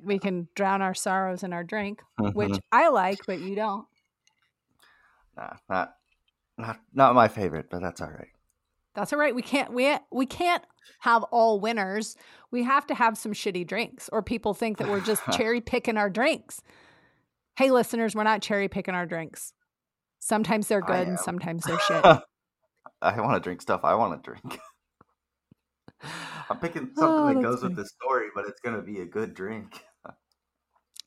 we 0.02 0.18
can 0.18 0.48
drown 0.54 0.82
our 0.82 0.94
sorrows 0.94 1.42
in 1.42 1.52
our 1.52 1.64
drink, 1.64 2.02
mm-hmm. 2.18 2.36
which 2.36 2.58
I 2.72 2.88
like, 2.88 3.18
but 3.26 3.40
you 3.40 3.54
don't. 3.54 3.86
nah, 5.36 5.56
not 5.68 5.94
not 6.58 6.80
not 6.92 7.14
my 7.14 7.28
favorite 7.28 7.66
but 7.70 7.80
that's 7.80 8.00
all 8.00 8.10
right 8.10 8.28
That's 8.94 9.12
all 9.12 9.18
right. 9.18 9.34
We 9.34 9.42
can't 9.42 9.72
we 9.72 9.96
we 10.10 10.26
can't 10.26 10.64
have 11.00 11.22
all 11.24 11.60
winners. 11.60 12.16
We 12.50 12.64
have 12.64 12.86
to 12.88 12.94
have 12.94 13.16
some 13.16 13.32
shitty 13.32 13.66
drinks 13.66 14.08
or 14.12 14.22
people 14.22 14.54
think 14.54 14.78
that 14.78 14.88
we're 14.88 15.00
just 15.00 15.22
cherry 15.32 15.60
picking 15.60 15.96
our 15.96 16.10
drinks. 16.10 16.60
Hey, 17.56 17.70
listeners, 17.70 18.14
we're 18.14 18.24
not 18.24 18.42
cherry 18.42 18.68
picking 18.68 18.94
our 18.94 19.06
drinks. 19.06 19.52
Sometimes 20.18 20.68
they're 20.68 20.82
good 20.82 21.08
and 21.08 21.18
sometimes 21.18 21.64
they're 21.64 21.78
shit. 21.88 22.04
I 23.02 23.20
want 23.20 23.34
to 23.34 23.40
drink 23.40 23.62
stuff 23.62 23.80
I 23.84 23.94
want 23.94 24.22
to 24.22 24.30
drink. 24.30 24.58
I'm 26.50 26.58
picking 26.58 26.92
something 26.96 27.24
Oh, 27.24 27.26
that 27.26 27.40
goes 27.40 27.62
funny. 27.62 27.74
with 27.74 27.76
the 27.76 27.86
story, 27.86 28.28
but 28.34 28.46
it's 28.46 28.60
gonna 28.60 28.82
be 28.82 29.00
a 29.00 29.06
good 29.06 29.34
drink. 29.34 29.84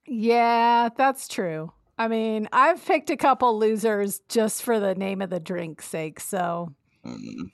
Yeah, 0.06 0.90
that's 0.96 1.28
true. 1.28 1.72
I 1.98 2.08
mean, 2.08 2.50
I've 2.52 2.84
picked 2.84 3.10
a 3.10 3.18
couple 3.18 3.58
losers 3.58 4.20
just 4.28 4.64
for 4.64 4.80
the 4.80 4.96
name 4.96 5.22
of 5.22 5.30
the 5.30 5.40
drink's 5.40 5.86
sake, 5.86 6.20
so 6.20 6.74
Mm, 7.06 7.52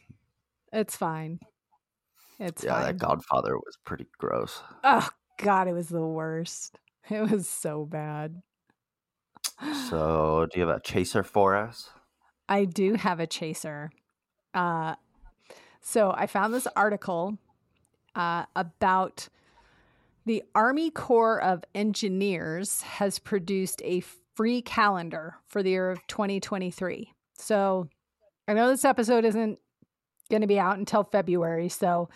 it's 0.72 0.96
fine. 0.96 1.40
It's 2.40 2.64
yeah, 2.64 2.80
fine. 2.80 2.86
that 2.86 2.98
Godfather 2.98 3.58
was 3.58 3.78
pretty 3.86 4.08
gross. 4.18 4.62
Oh 4.84 5.10
God, 5.38 5.68
it 5.68 5.74
was 5.74 5.90
the 5.90 6.06
worst. 6.06 6.80
It 7.10 7.32
was 7.32 7.50
so 7.50 7.86
bad. 7.86 8.44
So, 9.72 10.46
do 10.52 10.60
you 10.60 10.68
have 10.68 10.78
a 10.78 10.80
chaser 10.80 11.24
for 11.24 11.56
us? 11.56 11.90
I 12.50 12.66
do 12.66 12.96
have 12.96 13.22
a 13.22 13.28
chaser. 13.28 13.92
Uh, 14.54 14.96
so 15.82 16.12
I 16.16 16.28
found 16.28 16.54
this 16.54 16.68
article 16.76 17.38
uh, 18.16 18.46
about 18.56 19.30
the 20.26 20.44
Army 20.54 20.92
Corps 20.92 21.42
of 21.42 21.64
Engineers 21.74 22.82
has 22.82 23.20
produced 23.20 23.82
a 23.84 24.02
free 24.36 24.62
calendar 24.62 25.36
for 25.48 25.64
the 25.64 25.72
year 25.72 25.90
of 25.90 26.06
2023. 26.08 27.14
So 27.36 27.90
I 28.48 28.54
know 28.54 28.70
this 28.70 28.86
episode 28.86 29.26
isn't 29.26 29.60
going 30.30 30.42
to 30.42 30.48
be 30.48 30.60
out 30.60 30.78
until 30.78 31.04
February, 31.04 31.70
so 31.70 32.10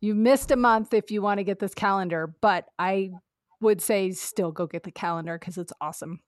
you 0.00 0.14
missed 0.14 0.50
a 0.50 0.56
month 0.56 0.92
if 0.92 1.10
you 1.10 1.22
want 1.22 1.38
to 1.38 1.44
get 1.44 1.60
this 1.60 1.74
calendar, 1.74 2.34
but 2.40 2.66
I 2.78 3.12
would 3.60 3.80
say 3.80 4.10
still 4.10 4.52
go 4.52 4.66
get 4.66 4.82
the 4.82 4.90
calendar 4.90 5.38
because 5.38 5.56
it's 5.56 5.72
awesome. 5.80 6.20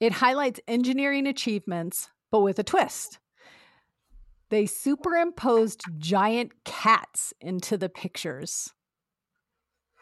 It 0.00 0.12
highlights 0.12 0.60
engineering 0.66 1.26
achievements, 1.26 2.08
but 2.30 2.40
with 2.40 2.58
a 2.58 2.64
twist. 2.64 3.18
They 4.50 4.66
superimposed 4.66 5.82
giant 5.98 6.52
cats 6.64 7.34
into 7.40 7.76
the 7.76 7.88
pictures. 7.88 8.72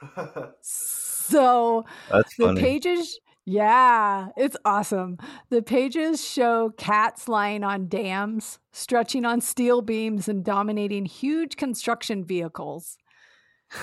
So 0.63 1.85
That's 2.11 2.37
the 2.37 2.47
funny. 2.47 2.61
pages, 2.61 3.19
yeah, 3.47 4.29
it's 4.37 4.57
awesome. 4.65 5.19
The 5.51 5.63
pages 5.63 6.27
show 6.27 6.71
cats 6.77 7.29
lying 7.29 7.65
on 7.65 7.89
dams, 7.89 8.59
stretching 8.73 9.25
on 9.25 9.41
steel 9.41 9.81
beams, 9.81 10.29
and 10.29 10.45
dominating 10.45 11.07
huge 11.07 11.57
construction 11.57 12.25
vehicles. 12.25 12.99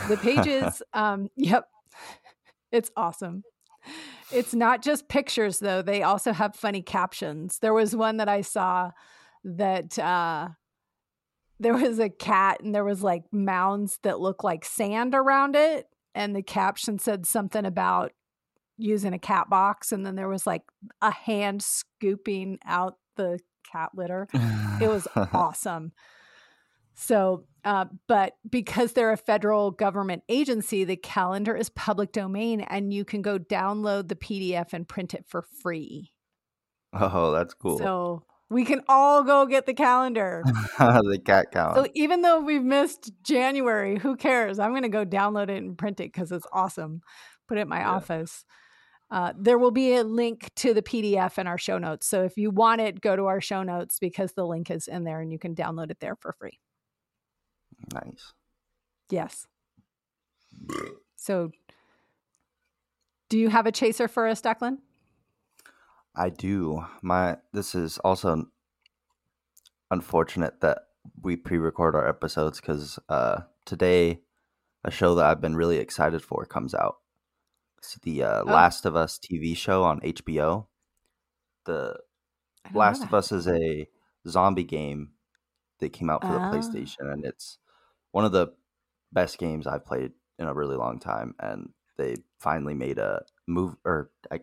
The 0.10 0.18
pages, 0.18 0.84
um, 0.94 1.30
yep, 1.36 1.68
it's 2.72 2.92
awesome. 2.96 3.44
It's 4.32 4.54
not 4.54 4.84
just 4.84 5.10
pictures 5.10 5.60
though; 5.60 5.82
they 5.82 6.04
also 6.04 6.34
have 6.34 6.56
funny 6.56 6.82
captions. 6.82 7.60
There 7.60 7.74
was 7.74 7.96
one 7.96 8.18
that 8.18 8.30
I 8.30 8.42
saw 8.42 8.92
that 9.44 9.98
uh, 9.98 10.50
there 11.60 11.74
was 11.74 12.00
a 12.00 12.10
cat, 12.10 12.62
and 12.64 12.74
there 12.74 12.84
was 12.84 13.04
like 13.04 13.24
mounds 13.32 14.00
that 14.04 14.20
look 14.20 14.44
like 14.44 14.66
sand 14.66 15.16
around 15.16 15.56
it, 15.56 15.88
and 16.16 16.36
the 16.36 16.44
caption 16.44 17.00
said 17.00 17.26
something 17.26 17.66
about 17.66 18.12
using 18.78 19.14
a 19.14 19.20
cat 19.20 19.50
box, 19.50 19.92
and 19.92 20.06
then 20.06 20.16
there 20.16 20.30
was 20.30 20.48
like 20.48 20.64
a 21.02 21.12
hand 21.12 21.62
scooping 21.62 22.60
out 22.66 22.98
the 23.16 23.40
cat 23.72 23.92
litter. 23.96 24.28
It 24.82 24.88
was 24.88 25.08
awesome. 25.16 25.92
So, 26.94 27.46
uh, 27.64 27.86
but 28.08 28.34
because 28.48 28.94
they're 28.94 29.12
a 29.12 29.18
federal 29.18 29.72
government 29.72 30.24
agency, 30.30 30.84
the 30.84 30.96
calendar 30.96 31.56
is 31.56 31.70
public 31.70 32.12
domain 32.12 32.62
and 32.62 32.94
you 32.94 33.06
can 33.06 33.22
go 33.22 33.40
download 33.40 34.08
the 34.08 34.16
PDF 34.16 34.74
and 34.74 34.88
print 34.88 35.14
it 35.14 35.26
for 35.28 35.42
free. 35.42 36.12
oh, 36.94 37.32
that's 37.32 37.54
cool. 37.54 37.78
So 37.78 38.24
we 38.52 38.66
can 38.66 38.82
all 38.90 39.24
go 39.24 39.46
get 39.46 39.66
the 39.66 39.74
calendar. 39.74 40.44
the 40.78 41.20
cat 41.26 41.52
count. 41.52 41.76
So 41.78 41.88
even 41.96 42.22
though 42.22 42.42
we've 42.42 42.62
missed 42.64 43.12
January, 43.24 43.98
who 43.98 44.16
cares? 44.18 44.60
I'm 44.60 44.72
going 44.72 44.84
to 44.84 44.90
go 44.90 45.06
download 45.06 45.50
it 45.50 45.58
and 45.64 45.78
print 45.78 46.00
it 46.02 46.12
because 46.12 46.32
it's 46.32 46.46
awesome. 46.52 47.02
Put 47.48 47.58
it 47.58 47.62
in 47.62 47.70
my 47.70 47.80
Yeah. 47.80 47.92
office. 47.92 48.44
Uh, 49.10 49.34
there 49.38 49.58
will 49.58 49.72
be 49.72 49.96
a 49.96 50.04
link 50.04 50.50
to 50.56 50.74
the 50.74 50.82
PDF 50.82 51.38
in 51.38 51.48
our 51.48 51.58
show 51.58 51.78
notes. 51.78 52.08
So 52.08 52.24
if 52.24 52.38
you 52.38 52.50
want 52.52 52.82
it, 52.82 53.02
go 53.02 53.16
to 53.16 53.26
our 53.28 53.42
show 53.42 53.64
notes 53.64 54.00
because 54.00 54.34
the 54.34 54.46
link 54.46 54.70
is 54.70 54.88
in 54.88 55.04
there 55.06 55.22
and 55.22 55.32
you 55.32 55.40
can 55.40 55.56
download 55.56 55.90
it 55.92 56.00
there 56.00 56.16
for 56.16 56.34
free. 56.34 56.60
nice. 57.94 58.34
Yes. 59.10 59.48
So, 61.16 61.52
do 63.30 63.38
you 63.38 63.50
have 63.50 63.66
a 63.66 63.72
chaser 63.72 64.08
for 64.08 64.28
us, 64.28 64.42
Deklan? 64.42 64.78
I 66.16 66.30
do. 66.30 66.86
My 67.02 67.38
this 67.54 67.74
is 67.76 67.98
also 68.00 68.46
unfortunate 69.90 70.62
that 70.62 70.80
we 71.22 71.36
pre-record 71.36 71.96
our 71.96 72.08
episodes 72.08 72.60
because 72.62 73.00
uh, 73.10 73.42
today 73.66 74.22
a 74.84 74.92
show 74.92 75.16
that 75.16 75.26
I've 75.26 75.42
been 75.42 75.56
really 75.56 75.78
excited 75.78 76.22
for 76.22 76.46
comes 76.46 76.74
out. 76.74 76.98
It's 77.78 77.98
the 78.04 78.24
uh, 78.24 78.42
Oh. 78.42 78.52
Last 78.52 78.86
of 78.86 78.96
Us 78.96 79.20
TV 79.20 79.56
show 79.56 79.84
on 79.84 80.02
HBO. 80.02 80.68
The 81.66 81.96
I 82.66 82.70
don't 82.70 82.74
know 82.74 82.80
Last 82.80 83.04
of. 83.04 83.14
Us 83.14 83.32
is 83.32 83.48
a 83.48 83.88
zombie 84.28 84.64
game 84.64 85.12
that 85.80 85.94
came 85.94 86.10
out 86.10 86.22
for 86.22 86.28
the 86.32 86.40
Ah. 86.40 86.52
PlayStation, 86.52 87.12
and 87.12 87.26
it's 87.26 87.58
one 88.12 88.26
of 88.26 88.32
the 88.32 88.54
best 89.12 89.38
games 89.40 89.66
I've 89.66 89.86
played 89.86 90.12
in 90.38 90.48
a 90.48 90.54
really 90.54 90.76
long 90.76 91.00
time. 91.00 91.36
And 91.40 91.70
they 91.98 92.18
finally 92.40 92.74
made 92.76 92.98
a 93.00 93.24
move 93.48 93.76
or 93.86 94.12
a, 94.30 94.40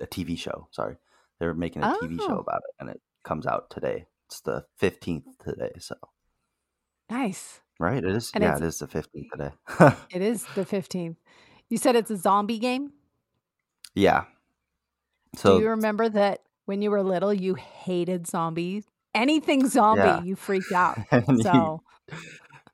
a 0.00 0.06
TV 0.06 0.36
show. 0.38 0.68
Sorry, 0.70 0.96
they're 1.42 1.54
making 1.54 1.82
a 1.82 1.86
TV 2.00 2.18
show 2.20 2.36
Oh. 2.36 2.38
about 2.38 2.58
it, 2.68 2.74
and 2.78 2.88
it 2.88 3.00
comes 3.24 3.46
out 3.46 3.68
today. 3.68 4.06
It's 4.28 4.40
the 4.42 4.64
fifteenth 4.78 5.26
today, 5.44 5.72
so 5.80 5.96
Nice. 7.10 7.60
right. 7.80 7.98
It 8.04 8.14
is. 8.14 8.30
And 8.32 8.44
yeah, 8.44 8.54
it's- 8.56 8.78
the 8.78 8.86
fifteenth 8.86 9.26
today. 9.32 9.50
It 10.14 10.22
is 10.22 10.44
the 10.54 10.64
15th. 10.64 11.16
You 11.68 11.78
said 11.78 11.96
it's 11.96 12.10
a 12.12 12.16
zombie 12.16 12.58
game? 12.60 12.92
yeah. 13.94 14.24
So 15.34 15.56
Do 15.56 15.64
you 15.64 15.70
remember 15.70 16.08
that 16.10 16.42
when 16.66 16.80
you 16.82 16.90
were 16.90 17.02
little, 17.02 17.32
you 17.34 17.54
hated 17.54 18.26
zombies? 18.28 18.84
Anything 19.14 19.66
zombie, 19.68 20.02
Yeah. 20.02 20.22
you 20.22 20.36
freaked 20.36 20.70
out. 20.72 20.98
So, 21.42 21.82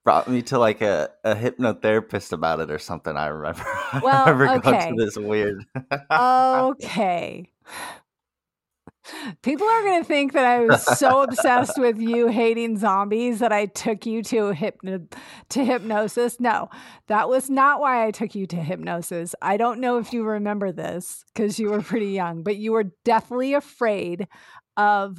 brought 0.05 0.29
me 0.29 0.43
to 0.43 0.59
like 0.59 0.81
a, 0.83 1.11
a 1.25 1.35
hypnotherapist 1.35 2.33
about 2.33 2.61
it 2.61 2.71
or 2.71 2.79
something. 2.79 3.17
I 3.17 3.27
remember. 3.29 3.65
Well, 4.03 4.25
I 4.27 4.31
remember 4.31 4.69
okay. 4.69 4.93
this 4.97 5.17
weird. 5.17 5.65
okay. 6.11 7.51
People 9.43 9.67
are 9.67 9.83
going 9.83 10.03
to 10.03 10.07
think 10.07 10.33
that 10.33 10.45
I 10.45 10.61
was 10.61 10.99
so 10.99 11.23
obsessed 11.23 11.79
with 11.79 11.99
you 11.99 12.29
hating 12.29 12.79
zombies 12.79 13.39
that 13.39 13.53
I 13.53 13.67
took 13.67 14.07
you 14.07 14.23
to 14.25 14.53
hypno- 14.53 15.09
to 15.51 15.65
hypnosis. 15.65 16.41
No, 16.41 16.69
that 17.07 17.29
was 17.29 17.49
not 17.49 17.81
why 17.81 18.07
I 18.07 18.11
took 18.11 18.35
you 18.35 18.47
to 18.47 18.57
hypnosis. 18.57 19.35
I 19.41 19.57
don't 19.57 19.81
know 19.81 19.99
if 19.99 20.13
you 20.13 20.25
remember 20.25 20.73
this 20.73 21.25
because 21.33 21.59
you 21.59 21.71
were 21.71 21.83
pretty 21.83 22.11
young, 22.11 22.43
but 22.43 22.57
you 22.57 22.73
were 22.73 22.93
deathly 23.05 23.55
afraid 23.55 24.29
of 24.77 25.19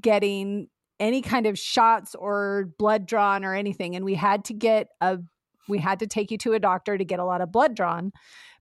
getting 0.00 0.68
any 1.00 1.22
kind 1.22 1.46
of 1.46 1.58
shots 1.58 2.14
or 2.14 2.72
blood 2.78 3.06
drawn 3.06 3.44
or 3.44 3.54
anything 3.54 3.96
and 3.96 4.04
we 4.04 4.14
had 4.14 4.44
to 4.44 4.52
get 4.52 4.88
a 5.00 5.18
we 5.66 5.78
had 5.78 5.98
to 6.00 6.06
take 6.06 6.30
you 6.30 6.36
to 6.36 6.52
a 6.52 6.58
doctor 6.58 6.98
to 6.98 7.04
get 7.04 7.18
a 7.18 7.24
lot 7.24 7.40
of 7.40 7.50
blood 7.50 7.74
drawn 7.74 8.12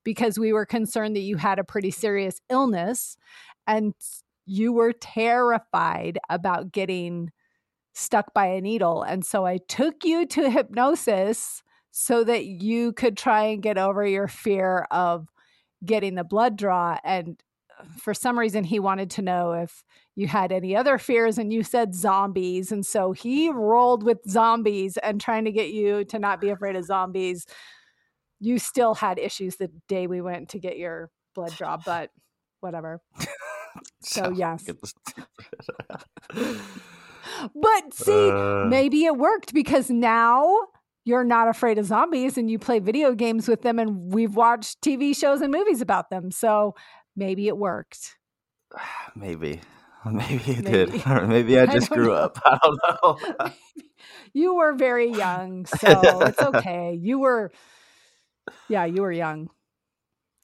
because 0.04 0.39
we 0.39 0.54
were 0.54 0.65
concerned 0.65 1.15
that 1.15 1.22
you 1.22 1.38
had 1.38 1.60
a 1.60 1.63
pretty 1.63 1.92
serious 1.92 2.39
illness 2.50 3.18
and 3.68 3.94
you 4.49 4.73
were 4.73 4.93
terrified 4.93 6.17
about 6.27 6.71
getting 6.71 7.29
stuck 7.93 8.33
by 8.33 8.47
a 8.47 8.62
needle. 8.62 9.03
And 9.03 9.23
so 9.23 9.45
I 9.45 9.59
took 9.67 10.03
you 10.03 10.25
to 10.25 10.49
hypnosis 10.49 11.62
so 11.91 12.23
that 12.23 12.45
you 12.45 12.93
could 12.93 13.15
try 13.15 13.43
and 13.43 13.62
get 13.62 13.77
over 13.77 14.05
your 14.05 14.27
fear 14.27 14.88
of 14.89 15.27
getting 15.85 16.15
the 16.15 16.23
blood 16.23 16.57
draw. 16.57 16.97
And 17.03 17.39
uh, 17.79 17.83
for 17.99 18.15
some 18.15 18.39
reason, 18.39 18.63
he 18.63 18.79
wanted 18.79 19.12
to 19.12 19.21
know 19.21 19.53
if 19.53 19.83
you 20.15 20.27
had 20.27 20.51
any 20.51 20.75
other 20.75 20.97
fears, 20.97 21.38
and 21.38 21.53
you 21.53 21.63
said 21.63 21.93
zombies. 21.93 22.71
And 22.71 22.85
so 22.85 23.12
he 23.12 23.49
rolled 23.49 24.03
with 24.03 24.17
zombies 24.27 24.97
and 24.97 25.21
trying 25.21 25.45
to 25.45 25.51
get 25.51 25.69
you 25.69 26.03
to 26.05 26.19
not 26.19 26.41
be 26.41 26.49
afraid 26.49 26.75
of 26.75 26.85
zombies. 26.85 27.45
You 28.39 28.57
still 28.57 28.95
had 28.95 29.19
issues 29.19 29.57
the 29.57 29.69
day 29.88 30.07
we 30.07 30.21
went 30.21 30.49
to 30.49 30.59
get 30.59 30.77
your 30.77 31.12
blood 31.35 31.55
draw, 31.55 31.77
but 31.77 32.09
whatever. 32.62 33.01
So, 34.02 34.22
Sounds 34.22 34.38
yes. 34.38 34.65
But 37.56 37.94
see, 37.94 38.32
Uh, 38.32 38.65
maybe 38.65 39.06
it 39.06 39.15
worked 39.18 39.54
because 39.54 39.89
now 39.89 40.56
you're 41.06 41.24
not 41.24 41.48
afraid 41.48 41.78
of 41.78 41.86
zombies 41.86 42.38
and 42.38 42.50
you 42.50 42.60
play 42.60 42.80
video 42.80 43.13
games 43.13 43.48
with 43.48 43.62
them 43.62 43.80
and 43.80 44.13
we've 44.13 44.36
watched 44.36 44.82
TV 44.82 45.15
shows 45.15 45.42
and 45.42 45.52
movies 45.52 45.82
about 45.82 46.10
them. 46.10 46.32
So 46.32 46.76
maybe 47.15 47.48
it 47.48 47.58
worked. 47.58 48.18
maybe. 49.15 49.62
Maybe 50.06 50.52
it 50.54 50.63
Maybe. 50.63 50.92
did. 50.92 51.02
Or 51.08 51.28
maybe 51.28 51.60
I 51.60 51.65
I 51.68 51.68
just 51.68 51.89
don't 51.89 51.92
grew 51.92 52.08
know. 52.08 52.13
up. 52.13 52.39
I 52.46 52.58
don't 52.63 52.80
know. 53.04 53.20
you 54.34 54.56
were 54.56 54.74
very 54.74 55.12
young, 55.12 55.65
so 55.65 56.24
it's 56.24 56.42
okay. 56.42 56.94
You 57.00 57.20
were 57.20 57.52
yeah, 58.68 58.86
you 58.86 59.02
were 59.02 59.12
young. 59.12 59.50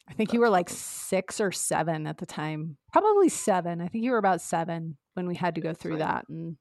I 0.08 0.14
think 0.14 0.34
you 0.34 0.40
were 0.40 0.50
like 0.50 0.70
six 0.70 1.42
or 1.42 1.52
seven 1.52 2.06
at 2.08 2.18
the 2.20 2.26
time. 2.26 2.78
Probably 2.94 3.30
seven. 3.30 3.82
I 3.82 3.88
think 3.88 4.04
you 4.04 4.12
were 4.12 4.18
about 4.20 4.42
seven 4.42 4.98
when 5.16 5.28
we 5.28 5.36
had 5.36 5.56
to 5.56 5.62
go 5.62 5.74
through 5.74 5.98
that. 5.98 6.26
And 6.30 6.58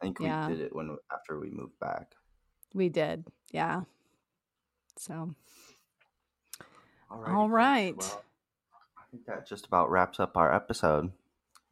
I 0.00 0.06
think 0.06 0.18
Yeah. 0.20 0.48
we 0.48 0.54
did 0.56 0.66
it 0.66 0.74
when 0.74 0.96
after 1.12 1.38
we 1.38 1.50
moved 1.50 1.78
back. 1.78 2.12
we 2.74 2.88
did. 2.88 3.26
Yeah. 3.52 3.82
So, 4.98 5.34
Alrighty, 7.10 7.28
all 7.28 7.48
right. 7.50 7.96
Well, 7.96 8.22
I 8.98 9.02
think 9.10 9.26
that 9.26 9.46
just 9.46 9.66
about 9.66 9.90
wraps 9.90 10.18
up 10.20 10.36
our 10.36 10.52
episode. 10.52 11.12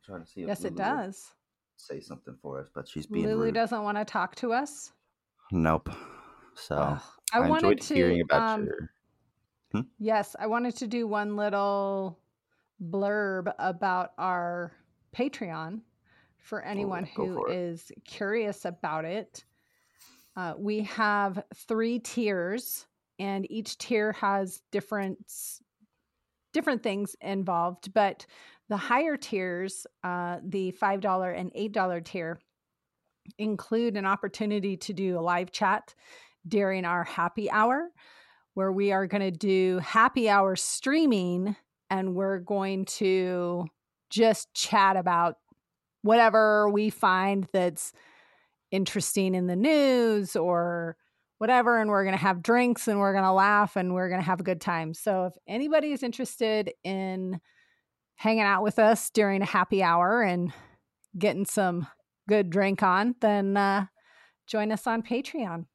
trying 0.04 0.22
to 0.24 0.30
see 0.30 0.42
if 0.42 0.48
yes, 0.48 0.60
it 0.64 0.74
Lulu 0.74 0.90
would 0.90 0.96
does. 0.96 1.34
Say 1.76 2.00
something 2.00 2.36
for 2.40 2.60
us, 2.60 2.68
but 2.74 2.86
she's 2.88 3.06
being 3.06 3.26
Lulu 3.26 3.44
rude. 3.46 3.54
doesn't 3.54 3.82
want 3.82 3.96
to 3.98 4.04
talk 4.04 4.34
to 4.36 4.52
us. 4.52 4.92
Nope. 5.50 5.90
So 6.54 6.76
Ugh. 6.76 7.02
I, 7.32 7.38
I, 7.38 7.48
wanted 7.48 7.80
to. 7.80 7.94
hearing 7.94 8.20
about 8.20 8.42
um, 8.60 8.64
your. 8.66 8.90
Yes, 9.98 10.36
I 10.38 10.46
wanted 10.46 10.76
to 10.76 10.86
do 10.86 11.06
one 11.06 11.36
little 11.36 12.18
blurb 12.82 13.52
about 13.58 14.12
our 14.18 14.72
Patreon 15.16 15.80
for 16.38 16.62
anyone 16.62 17.08
go 17.16 17.26
who 17.26 17.34
for 17.34 17.52
is 17.52 17.90
curious 18.04 18.64
about 18.64 19.04
it. 19.04 19.44
Uh, 20.36 20.54
we 20.58 20.80
have 20.82 21.42
three 21.54 21.98
tiers, 21.98 22.86
and 23.18 23.50
each 23.50 23.78
tier 23.78 24.12
has 24.12 24.62
different 24.72 25.32
different 26.52 26.82
things 26.82 27.16
involved. 27.20 27.92
But 27.94 28.26
the 28.68 28.76
higher 28.76 29.16
tiers, 29.16 29.86
uh, 30.02 30.38
the 30.44 30.72
five 30.72 31.00
dollar 31.00 31.30
and 31.30 31.50
eight 31.54 31.72
dollar 31.72 32.00
tier, 32.00 32.40
include 33.38 33.96
an 33.96 34.06
opportunity 34.06 34.76
to 34.78 34.92
do 34.92 35.18
a 35.18 35.20
live 35.20 35.50
chat 35.52 35.94
during 36.46 36.84
our 36.84 37.04
happy 37.04 37.50
hour 37.50 37.90
where 38.54 38.72
we 38.72 38.92
are 38.92 39.06
going 39.06 39.20
to 39.20 39.30
do 39.30 39.78
happy 39.80 40.28
hour 40.28 40.56
streaming 40.56 41.56
and 41.90 42.14
we're 42.14 42.38
going 42.38 42.84
to 42.84 43.66
just 44.10 44.52
chat 44.54 44.96
about 44.96 45.36
whatever 46.02 46.68
we 46.70 46.90
find 46.90 47.46
that's 47.52 47.92
interesting 48.70 49.34
in 49.34 49.46
the 49.46 49.56
news 49.56 50.36
or 50.36 50.96
whatever 51.38 51.80
and 51.80 51.90
we're 51.90 52.04
going 52.04 52.16
to 52.16 52.22
have 52.22 52.42
drinks 52.42 52.88
and 52.88 52.98
we're 52.98 53.12
going 53.12 53.24
to 53.24 53.32
laugh 53.32 53.76
and 53.76 53.92
we're 53.92 54.08
going 54.08 54.20
to 54.20 54.26
have 54.26 54.40
a 54.40 54.44
good 54.44 54.60
time. 54.60 54.94
So 54.94 55.26
if 55.26 55.34
anybody 55.46 55.92
is 55.92 56.02
interested 56.02 56.72
in 56.84 57.40
hanging 58.16 58.42
out 58.42 58.62
with 58.62 58.78
us 58.78 59.10
during 59.10 59.42
a 59.42 59.46
happy 59.46 59.82
hour 59.82 60.22
and 60.22 60.52
getting 61.18 61.44
some 61.44 61.86
good 62.28 62.50
drink 62.50 62.82
on, 62.82 63.14
then 63.20 63.56
uh, 63.56 63.86
join 64.46 64.72
us 64.72 64.86
on 64.86 65.02
Patreon. 65.02 65.66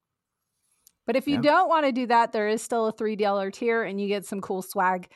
But 1.09 1.15
if 1.15 1.27
you 1.27 1.41
don't 1.41 1.67
want 1.67 1.87
to 1.87 1.91
do 1.91 2.05
that, 2.05 2.33
there 2.33 2.47
is 2.47 2.61
still 2.61 2.85
a 2.85 2.91
three 2.91 3.15
dollar 3.15 3.49
tier, 3.49 3.81
and 3.81 3.99
you 3.99 4.07
get 4.07 4.27
some 4.27 4.41
cool 4.41 4.61
swag 4.61 5.09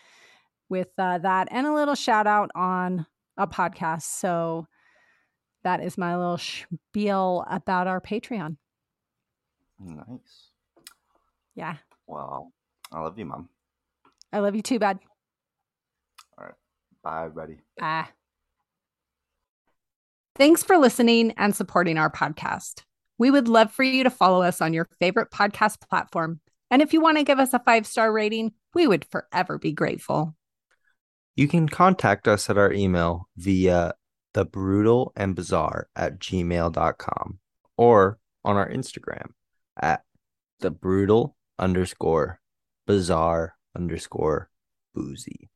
with 0.68 0.88
uh, 0.98 1.20
that, 1.20 1.50
and 1.52 1.68
a 1.68 1.72
little 1.72 1.94
shout 1.94 2.26
out 2.26 2.50
on 2.56 3.06
a 3.38 3.46
podcast. 3.46 4.02
So 4.02 4.66
that 5.64 5.84
is 5.84 5.96
my 5.96 6.18
little 6.18 6.40
spiel 6.40 7.46
about 7.48 7.86
our 7.86 8.02
Patreon. 8.02 8.58
Nice. 9.80 10.50
Yeah, 11.54 11.76
Well, 12.08 12.52
I 12.92 13.00
love 13.00 13.20
you, 13.20 13.26
mom. 13.26 13.50
I 14.32 14.40
love 14.40 14.56
you 14.56 14.64
too, 14.64 14.80
bud. 14.80 14.98
All 16.40 16.46
right. 16.46 16.56
Bye, 17.04 17.28
buddy. 17.28 17.60
Bye. 17.78 18.08
Thanks 20.36 20.64
for 20.64 20.80
listening 20.80 21.34
and 21.38 21.56
supporting 21.56 22.00
our 22.00 22.10
podcast. 22.10 22.82
We 23.18 23.32
would 23.32 23.48
love 23.48 23.72
for 23.72 23.84
you 23.84 24.04
to 24.04 24.10
follow 24.10 24.42
us 24.42 24.62
on 24.62 24.74
your 24.74 24.88
favorite 25.00 25.32
podcast 25.32 25.88
platform. 25.88 26.40
And 26.72 26.82
if 26.82 26.94
you 26.94 27.02
want 27.02 27.18
to 27.18 27.24
give 27.24 27.40
us 27.40 27.54
a 27.54 27.60
five 27.60 27.86
star 27.86 28.12
rating, 28.12 28.54
we 28.74 28.88
would 28.88 29.06
forever 29.06 29.58
be 29.58 29.72
grateful. 29.72 30.36
You 31.36 31.48
can 31.48 31.68
contact 31.68 32.28
us 32.28 32.50
at 32.50 32.58
our 32.58 32.72
email 32.72 33.28
via 33.38 33.94
the 34.34 34.46
brutal 34.46 35.14
and 35.16 35.36
bizarre 35.36 35.88
at 35.96 36.20
gmail.com 36.20 37.40
or 37.78 38.20
on 38.44 38.56
our 38.56 38.70
Instagram 38.70 39.32
at 39.80 40.04
the 40.60 40.72
brutal 40.72 41.36
underscore 41.60 42.40
bizarre 42.86 43.56
underscore 43.76 44.50
boozy. 44.94 45.50